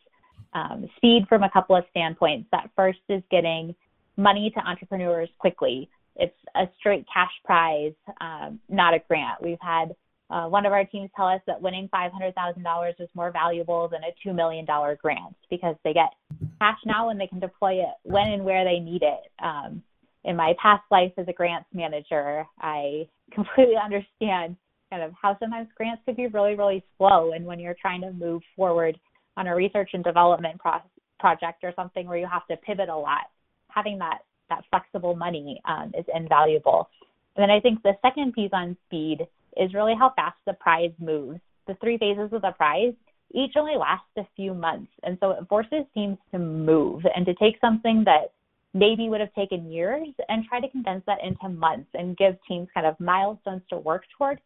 Um, 0.54 0.88
speed 0.96 1.24
from 1.28 1.42
a 1.42 1.50
couple 1.50 1.76
of 1.76 1.84
standpoints. 1.90 2.48
That 2.52 2.70
first 2.76 3.00
is 3.08 3.22
getting 3.30 3.74
money 4.16 4.52
to 4.54 4.60
entrepreneurs 4.60 5.28
quickly. 5.38 5.88
It's 6.16 6.36
a 6.54 6.68
straight 6.78 7.06
cash 7.12 7.32
prize, 7.44 7.94
um, 8.20 8.60
not 8.68 8.94
a 8.94 8.98
grant. 9.08 9.42
We've 9.42 9.58
had 9.60 9.94
uh, 10.32 10.48
one 10.48 10.64
of 10.64 10.72
our 10.72 10.84
teams 10.84 11.10
tell 11.14 11.26
us 11.26 11.40
that 11.46 11.60
winning 11.60 11.88
$500,000 11.92 13.00
is 13.00 13.08
more 13.14 13.30
valuable 13.30 13.88
than 13.88 14.00
a 14.02 14.28
$2 14.28 14.34
million 14.34 14.64
grant 14.64 15.36
because 15.50 15.76
they 15.84 15.92
get 15.92 16.10
cash 16.58 16.78
now 16.86 17.10
and 17.10 17.20
they 17.20 17.26
can 17.26 17.40
deploy 17.40 17.74
it 17.74 17.94
when 18.04 18.28
and 18.28 18.44
where 18.44 18.64
they 18.64 18.78
need 18.78 19.02
it. 19.02 19.30
Um, 19.42 19.82
in 20.24 20.36
my 20.36 20.54
past 20.60 20.84
life 20.90 21.12
as 21.16 21.26
a 21.28 21.32
grants 21.32 21.68
manager, 21.72 22.44
I 22.60 23.08
completely 23.32 23.76
understand 23.82 24.56
kind 24.90 25.02
of 25.02 25.12
how 25.20 25.36
sometimes 25.38 25.68
grants 25.74 26.02
could 26.04 26.16
be 26.16 26.26
really, 26.26 26.54
really 26.54 26.84
slow. 26.98 27.32
And 27.32 27.44
when 27.44 27.58
you're 27.58 27.76
trying 27.80 28.02
to 28.02 28.12
move 28.12 28.42
forward 28.54 28.98
on 29.36 29.46
a 29.46 29.54
research 29.54 29.90
and 29.94 30.04
development 30.04 30.58
pro- 30.58 30.82
project 31.18 31.64
or 31.64 31.72
something 31.74 32.06
where 32.06 32.18
you 32.18 32.28
have 32.30 32.46
to 32.48 32.56
pivot 32.58 32.88
a 32.88 32.96
lot, 32.96 33.30
having 33.68 33.98
that, 33.98 34.18
that 34.50 34.64
flexible 34.70 35.16
money 35.16 35.60
um, 35.64 35.92
is 35.98 36.04
invaluable. 36.14 36.88
And 37.36 37.42
then 37.42 37.50
I 37.50 37.60
think 37.60 37.82
the 37.82 37.94
second 38.02 38.34
piece 38.34 38.50
on 38.52 38.76
speed 38.86 39.26
is 39.56 39.72
really 39.72 39.94
how 39.98 40.12
fast 40.14 40.36
the 40.46 40.52
prize 40.54 40.92
moves. 41.00 41.40
The 41.66 41.74
three 41.80 41.96
phases 41.96 42.32
of 42.32 42.42
the 42.42 42.52
prize 42.56 42.92
each 43.34 43.52
only 43.56 43.76
last 43.76 44.04
a 44.18 44.26
few 44.36 44.52
months. 44.52 44.92
And 45.02 45.16
so 45.20 45.30
it 45.30 45.48
forces 45.48 45.84
teams 45.94 46.18
to 46.32 46.38
move 46.38 47.02
and 47.16 47.24
to 47.26 47.34
take 47.34 47.54
something 47.60 48.04
that 48.04 48.32
maybe 48.74 49.08
would 49.08 49.20
have 49.20 49.32
taken 49.34 49.70
years 49.70 50.08
and 50.28 50.44
try 50.46 50.60
to 50.60 50.68
condense 50.70 51.02
that 51.06 51.18
into 51.22 51.48
months 51.48 51.90
and 51.94 52.16
give 52.16 52.36
teams 52.48 52.68
kind 52.72 52.86
of 52.86 52.98
milestones 52.98 53.62
to 53.68 53.76
work 53.76 54.04
toward 54.16 54.40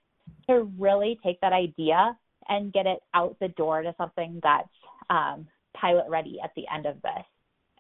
to 0.49 0.71
really 0.79 1.19
take 1.25 1.41
that 1.41 1.53
idea 1.53 2.17
and 2.49 2.73
get 2.73 2.87
it 2.87 3.01
out 3.15 3.37
the 3.41 3.49
door 3.49 3.83
to 3.83 3.95
something 3.99 4.41
that's 4.43 4.69
um, 5.11 5.47
pilot 5.75 6.07
ready 6.09 6.39
at 6.43 6.51
the 6.57 6.65
end 6.73 6.87
of 6.87 6.97
this. 7.03 7.25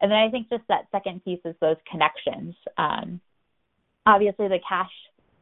And 0.00 0.10
then 0.10 0.18
I 0.18 0.30
think 0.30 0.48
just 0.50 0.62
that 0.68 0.88
second 0.92 1.24
piece 1.24 1.40
is 1.44 1.54
those 1.60 1.76
connections. 1.90 2.54
Um, 2.76 3.20
obviously, 4.04 4.48
the 4.48 4.58
cash 4.68 4.90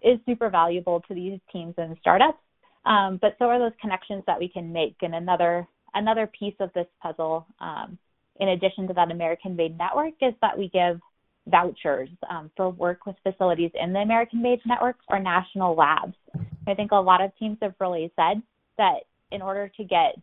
is 0.02 0.18
super 0.26 0.48
valuable 0.48 1.00
to 1.08 1.14
these 1.14 1.40
teams 1.52 1.74
and 1.76 1.96
startups, 2.00 2.38
um, 2.86 3.18
but 3.20 3.36
so 3.38 3.46
are 3.46 3.58
those 3.58 3.76
connections 3.80 4.22
that 4.26 4.38
we 4.38 4.48
can 4.48 4.72
make. 4.72 4.96
And 5.02 5.14
another 5.14 5.66
another 5.94 6.30
piece 6.38 6.54
of 6.60 6.72
this 6.74 6.86
puzzle, 7.02 7.46
um, 7.60 7.98
in 8.40 8.48
addition 8.48 8.86
to 8.88 8.94
that 8.94 9.10
American 9.10 9.56
Made 9.56 9.78
network, 9.78 10.14
is 10.20 10.34
that 10.40 10.58
we 10.58 10.68
give 10.68 11.00
vouchers 11.46 12.08
um, 12.30 12.50
for 12.56 12.70
work 12.70 13.06
with 13.06 13.16
facilities 13.22 13.70
in 13.80 13.92
the 13.92 14.00
American 14.00 14.42
Made 14.42 14.60
network 14.66 14.96
or 15.08 15.18
national 15.18 15.74
labs. 15.74 16.14
I 16.66 16.74
think 16.74 16.92
a 16.92 16.96
lot 16.96 17.20
of 17.20 17.36
teams 17.38 17.58
have 17.62 17.74
really 17.80 18.12
said 18.16 18.42
that 18.78 19.00
in 19.30 19.42
order 19.42 19.70
to 19.76 19.84
get 19.84 20.16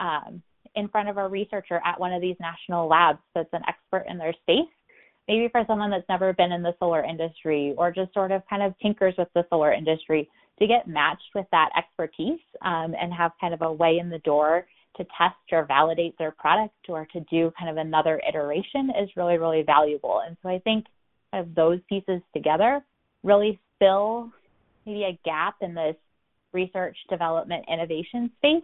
um, 0.00 0.42
in 0.74 0.88
front 0.88 1.08
of 1.08 1.16
a 1.16 1.26
researcher 1.26 1.80
at 1.84 1.98
one 1.98 2.12
of 2.12 2.20
these 2.20 2.36
national 2.38 2.88
labs 2.88 3.18
that's 3.34 3.52
an 3.52 3.62
expert 3.66 4.04
in 4.08 4.18
their 4.18 4.34
space, 4.42 4.70
maybe 5.26 5.48
for 5.50 5.64
someone 5.66 5.90
that's 5.90 6.08
never 6.08 6.32
been 6.34 6.52
in 6.52 6.62
the 6.62 6.74
solar 6.78 7.02
industry 7.02 7.74
or 7.78 7.90
just 7.90 8.12
sort 8.12 8.30
of 8.30 8.42
kind 8.48 8.62
of 8.62 8.74
tinkers 8.80 9.14
with 9.16 9.28
the 9.34 9.44
solar 9.48 9.72
industry 9.72 10.28
to 10.58 10.66
get 10.66 10.86
matched 10.86 11.30
with 11.34 11.46
that 11.50 11.70
expertise 11.76 12.40
um, 12.62 12.94
and 13.00 13.12
have 13.12 13.32
kind 13.40 13.54
of 13.54 13.62
a 13.62 13.72
way 13.72 13.98
in 13.98 14.10
the 14.10 14.18
door 14.20 14.66
to 14.96 15.04
test 15.16 15.36
or 15.52 15.64
validate 15.64 16.16
their 16.18 16.30
product 16.30 16.74
or 16.88 17.06
to 17.12 17.20
do 17.30 17.52
kind 17.58 17.70
of 17.70 17.76
another 17.76 18.20
iteration 18.28 18.90
is 19.00 19.08
really, 19.16 19.38
really 19.38 19.62
valuable. 19.62 20.22
And 20.26 20.36
so 20.42 20.48
I 20.48 20.58
think 20.60 20.86
kind 21.32 21.46
of 21.46 21.54
those 21.54 21.80
pieces 21.88 22.20
together 22.34 22.84
really 23.22 23.60
fill 23.78 24.30
maybe 24.84 25.04
a 25.04 25.18
gap 25.24 25.56
in 25.60 25.74
this 25.74 25.96
research, 26.52 26.96
development, 27.10 27.64
innovation 27.68 28.30
space 28.38 28.62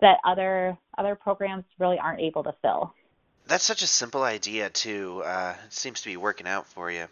that 0.00 0.18
other 0.26 0.76
other 0.98 1.14
programs 1.14 1.64
really 1.78 1.98
aren't 1.98 2.20
able 2.20 2.42
to 2.42 2.54
fill. 2.62 2.94
That's 3.46 3.64
such 3.64 3.82
a 3.82 3.86
simple 3.86 4.22
idea 4.22 4.70
too. 4.70 5.22
Uh, 5.24 5.54
it 5.66 5.72
seems 5.72 6.02
to 6.02 6.08
be 6.08 6.16
working 6.16 6.46
out 6.46 6.66
for 6.66 6.90
you. 6.90 7.06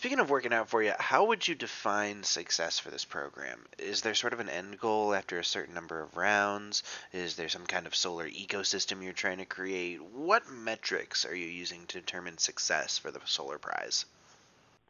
Speaking 0.00 0.20
of 0.20 0.30
working 0.30 0.54
out 0.54 0.70
for 0.70 0.82
you, 0.82 0.94
how 0.98 1.26
would 1.26 1.46
you 1.46 1.54
define 1.54 2.22
success 2.22 2.78
for 2.78 2.90
this 2.90 3.04
program? 3.04 3.66
Is 3.78 4.00
there 4.00 4.14
sort 4.14 4.32
of 4.32 4.40
an 4.40 4.48
end 4.48 4.80
goal 4.80 5.12
after 5.12 5.38
a 5.38 5.44
certain 5.44 5.74
number 5.74 6.00
of 6.00 6.16
rounds? 6.16 6.82
Is 7.12 7.36
there 7.36 7.50
some 7.50 7.66
kind 7.66 7.86
of 7.86 7.94
solar 7.94 8.26
ecosystem 8.26 9.04
you're 9.04 9.12
trying 9.12 9.36
to 9.36 9.44
create? 9.44 10.02
What 10.02 10.48
metrics 10.50 11.26
are 11.26 11.34
you 11.34 11.48
using 11.48 11.84
to 11.88 12.00
determine 12.00 12.38
success 12.38 12.96
for 12.96 13.10
the 13.10 13.20
solar 13.26 13.58
prize? 13.58 14.06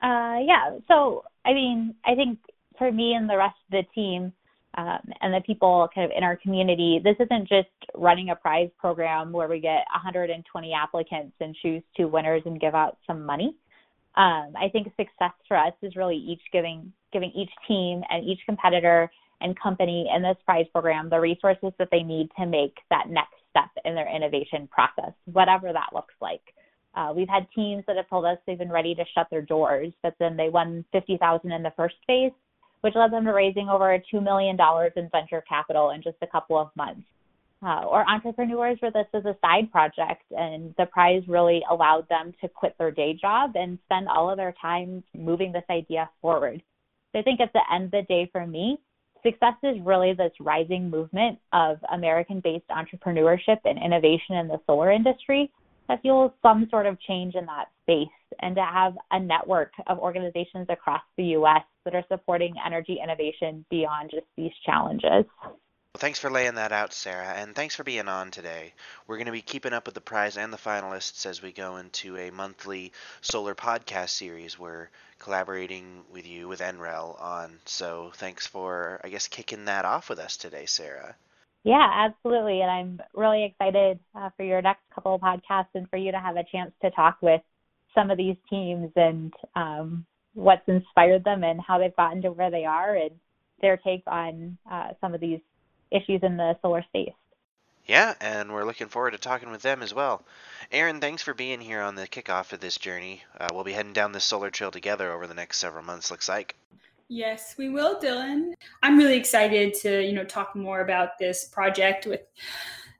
Uh, 0.01 0.38
yeah, 0.46 0.79
so 0.87 1.25
I 1.44 1.55
mean, 1.55 1.96
I 2.05 2.14
think 2.14 2.38
for 2.79 2.92
me 2.92 3.14
and 3.14 3.29
the 3.29 3.37
rest 3.37 3.57
of 3.66 3.73
the 3.73 3.92
team 3.92 4.33
um, 4.79 5.01
and 5.20 5.35
the 5.35 5.40
people 5.44 5.88
kind 5.92 6.05
of 6.05 6.16
in 6.16 6.23
our 6.23 6.37
community, 6.37 7.01
this 7.03 7.16
isn't 7.18 7.49
just 7.49 7.66
running 7.96 8.31
a 8.31 8.37
prize 8.37 8.70
program 8.79 9.33
where 9.33 9.49
we 9.49 9.59
get 9.59 9.83
120 9.92 10.73
applicants 10.73 11.35
and 11.40 11.57
choose 11.61 11.83
two 11.96 12.07
winners 12.07 12.42
and 12.46 12.61
give 12.61 12.77
out 12.77 12.99
some 13.09 13.27
money 13.27 13.57
um, 14.16 14.55
I 14.57 14.68
think 14.73 14.88
success 14.96 15.33
for 15.46 15.57
us 15.57 15.73
is 15.83 15.96
really 15.96 16.16
each 16.16 16.42
giving 16.53 16.92
giving 17.12 17.31
each 17.35 17.51
team 17.66 18.03
and 18.11 18.25
each 18.25 18.40
competitor 18.46 19.11
and 19.40 19.59
company 19.59 20.11
in 20.14 20.23
this 20.23 20.37
prize 20.44 20.66
program 20.73 21.09
the 21.09 21.18
resources 21.18 21.73
that 21.79 21.88
they 21.90 22.03
need 22.03 22.29
to 22.38 22.46
make 22.46 22.77
that 22.90 23.09
next 23.09 23.35
step 23.51 23.70
in 23.85 23.94
their 23.94 24.14
innovation 24.14 24.68
process, 24.70 25.12
whatever 25.25 25.73
that 25.73 25.88
looks 25.92 26.14
like. 26.20 26.42
Uh, 26.94 27.12
we've 27.14 27.29
had 27.29 27.46
teams 27.55 27.85
that 27.87 27.96
have 27.96 28.09
told 28.09 28.25
us 28.25 28.37
they've 28.46 28.59
been 28.59 28.70
ready 28.70 28.94
to 28.94 29.05
shut 29.14 29.27
their 29.31 29.42
doors, 29.42 29.92
but 30.03 30.14
then 30.18 30.37
they 30.37 30.49
won 30.49 30.85
50,000 30.92 31.51
in 31.51 31.62
the 31.62 31.73
first 31.77 31.94
phase, 32.07 32.33
which 32.81 32.94
led 32.96 33.12
them 33.12 33.25
to 33.25 33.33
raising 33.33 33.68
over 33.68 33.96
$2 34.12 34.23
million 34.23 34.57
in 34.96 35.09
venture 35.11 35.42
capital 35.49 35.90
in 35.90 36.03
just 36.03 36.16
a 36.23 36.27
couple 36.27 36.59
of 36.59 36.70
months 36.77 37.07
uh, 37.62 37.85
or 37.85 38.09
entrepreneurs 38.09 38.79
where 38.81 38.90
this 38.90 39.07
is 39.14 39.25
a 39.27 39.37
side 39.42 39.70
project 39.70 40.23
and 40.31 40.75
the 40.79 40.87
prize 40.87 41.23
really 41.29 41.62
allowed 41.70 42.09
them 42.09 42.33
to 42.40 42.49
quit 42.49 42.75
their 42.79 42.90
day 42.90 43.12
job 43.20 43.53
and 43.55 43.79
spend 43.85 44.09
all 44.09 44.31
of 44.31 44.37
their 44.37 44.55
time 44.61 45.03
moving 45.14 45.53
this 45.53 45.64
idea 45.70 46.09
forward. 46.23 46.62
So 47.12 47.18
I 47.18 47.23
think 47.23 47.40
at 47.40 47.53
the 47.53 47.61
end 47.73 47.87
of 47.87 47.90
the 47.90 48.03
day 48.03 48.29
for 48.33 48.46
me, 48.46 48.79
success 49.23 49.55
is 49.62 49.77
really 49.83 50.14
this 50.14 50.33
rising 50.40 50.88
movement 50.88 51.38
of 51.53 51.79
American 51.92 52.40
based 52.40 52.68
entrepreneurship 52.70 53.59
and 53.64 53.79
innovation 53.83 54.37
in 54.37 54.49
the 54.49 54.61
solar 54.66 54.90
industry 54.90 55.51
that 55.88 56.01
fuels 56.03 56.31
some 56.40 56.68
sort 56.70 56.87
of 56.87 56.99
change 57.01 57.35
in 57.35 57.44
that 57.46 57.66
space 57.83 58.09
and 58.40 58.55
to 58.55 58.62
have 58.62 58.94
a 59.11 59.20
network 59.20 59.73
of 59.88 59.99
organizations 59.99 60.66
across 60.70 61.03
the 61.16 61.25
US 61.37 61.62
that 61.85 61.94
are 61.94 62.05
supporting 62.09 62.55
energy 62.64 62.99
innovation 63.03 63.64
beyond 63.70 64.11
just 64.11 64.27
these 64.37 64.53
challenges. 64.64 65.25
Thanks 66.00 66.18
for 66.18 66.30
laying 66.30 66.54
that 66.54 66.72
out, 66.72 66.94
Sarah, 66.94 67.28
and 67.28 67.54
thanks 67.54 67.76
for 67.76 67.84
being 67.84 68.08
on 68.08 68.30
today. 68.30 68.72
We're 69.06 69.18
going 69.18 69.26
to 69.26 69.32
be 69.32 69.42
keeping 69.42 69.74
up 69.74 69.84
with 69.84 69.94
the 69.94 70.00
prize 70.00 70.38
and 70.38 70.50
the 70.50 70.56
finalists 70.56 71.26
as 71.26 71.42
we 71.42 71.52
go 71.52 71.76
into 71.76 72.16
a 72.16 72.30
monthly 72.30 72.92
solar 73.20 73.54
podcast 73.54 74.08
series 74.08 74.58
we're 74.58 74.88
collaborating 75.18 76.02
with 76.10 76.26
you 76.26 76.48
with 76.48 76.60
NREL 76.60 77.20
on. 77.20 77.58
So 77.66 78.12
thanks 78.14 78.46
for, 78.46 78.98
I 79.04 79.10
guess, 79.10 79.28
kicking 79.28 79.66
that 79.66 79.84
off 79.84 80.08
with 80.08 80.20
us 80.20 80.38
today, 80.38 80.64
Sarah. 80.64 81.14
Yeah, 81.64 81.86
absolutely. 81.94 82.62
And 82.62 82.70
I'm 82.70 83.00
really 83.12 83.44
excited 83.44 84.00
uh, 84.14 84.30
for 84.38 84.44
your 84.44 84.62
next 84.62 84.80
couple 84.94 85.14
of 85.14 85.20
podcasts 85.20 85.74
and 85.74 85.86
for 85.90 85.98
you 85.98 86.12
to 86.12 86.18
have 86.18 86.36
a 86.36 86.44
chance 86.50 86.72
to 86.80 86.90
talk 86.92 87.18
with 87.20 87.42
some 87.94 88.10
of 88.10 88.16
these 88.16 88.36
teams 88.48 88.90
and 88.96 89.34
um, 89.54 90.06
what's 90.32 90.66
inspired 90.66 91.24
them 91.24 91.44
and 91.44 91.60
how 91.60 91.78
they've 91.78 91.94
gotten 91.94 92.22
to 92.22 92.32
where 92.32 92.50
they 92.50 92.64
are 92.64 92.96
and 92.96 93.10
their 93.60 93.76
take 93.76 94.02
on 94.06 94.56
uh, 94.72 94.92
some 95.02 95.12
of 95.12 95.20
these 95.20 95.40
issues 95.90 96.22
in 96.22 96.37
the 96.37 96.57
solar 96.62 96.83
space. 96.83 97.12
Yeah, 97.87 98.14
and 98.20 98.53
we're 98.53 98.64
looking 98.64 98.88
forward 98.88 99.12
to 99.12 99.18
talking 99.18 99.50
with 99.50 99.62
them 99.62 99.83
as 99.83 99.92
well. 99.92 100.22
Aaron, 100.70 101.00
thanks 101.00 101.22
for 101.22 101.35
being 101.35 101.61
here 101.61 101.81
on 101.81 101.96
the 101.96 102.07
kickoff 102.07 102.53
of 102.53 102.61
this 102.61 102.76
journey. 102.79 103.22
Uh, 103.38 103.48
we'll 103.53 103.64
be 103.64 103.72
heading 103.72 103.92
down 103.92 104.12
this 104.12 104.24
solar 104.24 104.50
trail 104.50 104.70
together 104.70 105.12
over 105.12 105.26
the 105.26 105.35
next 105.35 105.59
several 105.59 105.83
months, 105.83 106.11
looks 106.11 106.29
like. 106.29 106.55
Yes, 107.09 107.57
we 107.59 107.68
will, 107.68 107.98
Dylan. 108.00 108.53
I'm 108.85 108.96
really 108.96 109.16
excited 109.16 109.74
to, 109.81 110.00
you 110.00 110.12
know, 110.12 110.22
talk 110.22 110.55
more 110.55 110.83
about 110.83 111.18
this 111.18 111.46
project 111.46 112.07
with 112.07 112.20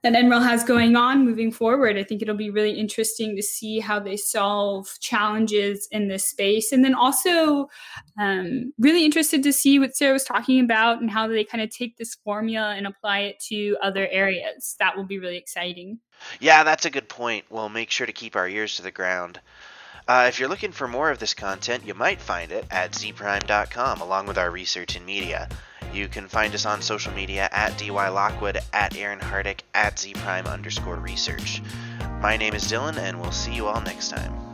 that 0.02 0.14
NREL 0.14 0.42
has 0.42 0.64
going 0.64 0.96
on 0.96 1.24
moving 1.24 1.52
forward. 1.52 1.98
I 1.98 2.04
think 2.04 2.22
it'll 2.22 2.34
be 2.34 2.50
really 2.50 2.72
interesting 2.72 3.36
to 3.36 3.42
see 3.42 3.80
how 3.80 4.00
they 4.00 4.16
solve 4.16 4.88
challenges 5.00 5.86
in 5.90 6.08
this 6.08 6.24
space. 6.24 6.72
And 6.72 6.84
then 6.84 6.94
also, 6.94 7.68
um, 8.18 8.72
really 8.78 9.04
interested 9.04 9.42
to 9.42 9.52
see 9.52 9.78
what 9.78 9.94
Sarah 9.94 10.14
was 10.14 10.24
talking 10.24 10.60
about 10.60 11.00
and 11.00 11.10
how 11.10 11.28
they 11.28 11.44
kind 11.44 11.62
of 11.62 11.70
take 11.70 11.98
this 11.98 12.14
formula 12.14 12.74
and 12.74 12.86
apply 12.86 13.20
it 13.20 13.40
to 13.48 13.76
other 13.82 14.08
areas. 14.08 14.74
That 14.78 14.96
will 14.96 15.04
be 15.04 15.18
really 15.18 15.36
exciting. 15.36 15.98
Yeah, 16.40 16.64
that's 16.64 16.86
a 16.86 16.90
good 16.90 17.08
point. 17.08 17.44
We'll 17.50 17.68
make 17.68 17.90
sure 17.90 18.06
to 18.06 18.12
keep 18.12 18.36
our 18.36 18.48
ears 18.48 18.76
to 18.76 18.82
the 18.82 18.90
ground. 18.90 19.40
Uh, 20.08 20.26
if 20.28 20.40
you're 20.40 20.48
looking 20.48 20.72
for 20.72 20.88
more 20.88 21.10
of 21.10 21.18
this 21.18 21.34
content, 21.34 21.86
you 21.86 21.94
might 21.94 22.20
find 22.20 22.50
it 22.52 22.66
at 22.70 22.92
zprime.com 22.92 24.00
along 24.00 24.26
with 24.26 24.38
our 24.38 24.50
research 24.50 24.96
and 24.96 25.06
media. 25.06 25.48
You 25.92 26.09
can 26.09 26.29
find 26.29 26.55
us 26.55 26.66
on 26.66 26.83
social 26.83 27.12
media 27.12 27.48
at 27.53 27.76
DY 27.76 28.09
Lockwood, 28.09 28.59
at 28.72 28.96
Aaron 28.96 29.18
Hardick, 29.18 29.61
at 29.74 29.96
Zprime 29.96 30.46
underscore 30.46 30.96
research. 30.96 31.62
My 32.20 32.37
name 32.37 32.55
is 32.55 32.64
Dylan, 32.64 32.96
and 32.96 33.20
we'll 33.20 33.33
see 33.33 33.55
you 33.55 33.66
all 33.66 33.81
next 33.81 34.11
time. 34.11 34.49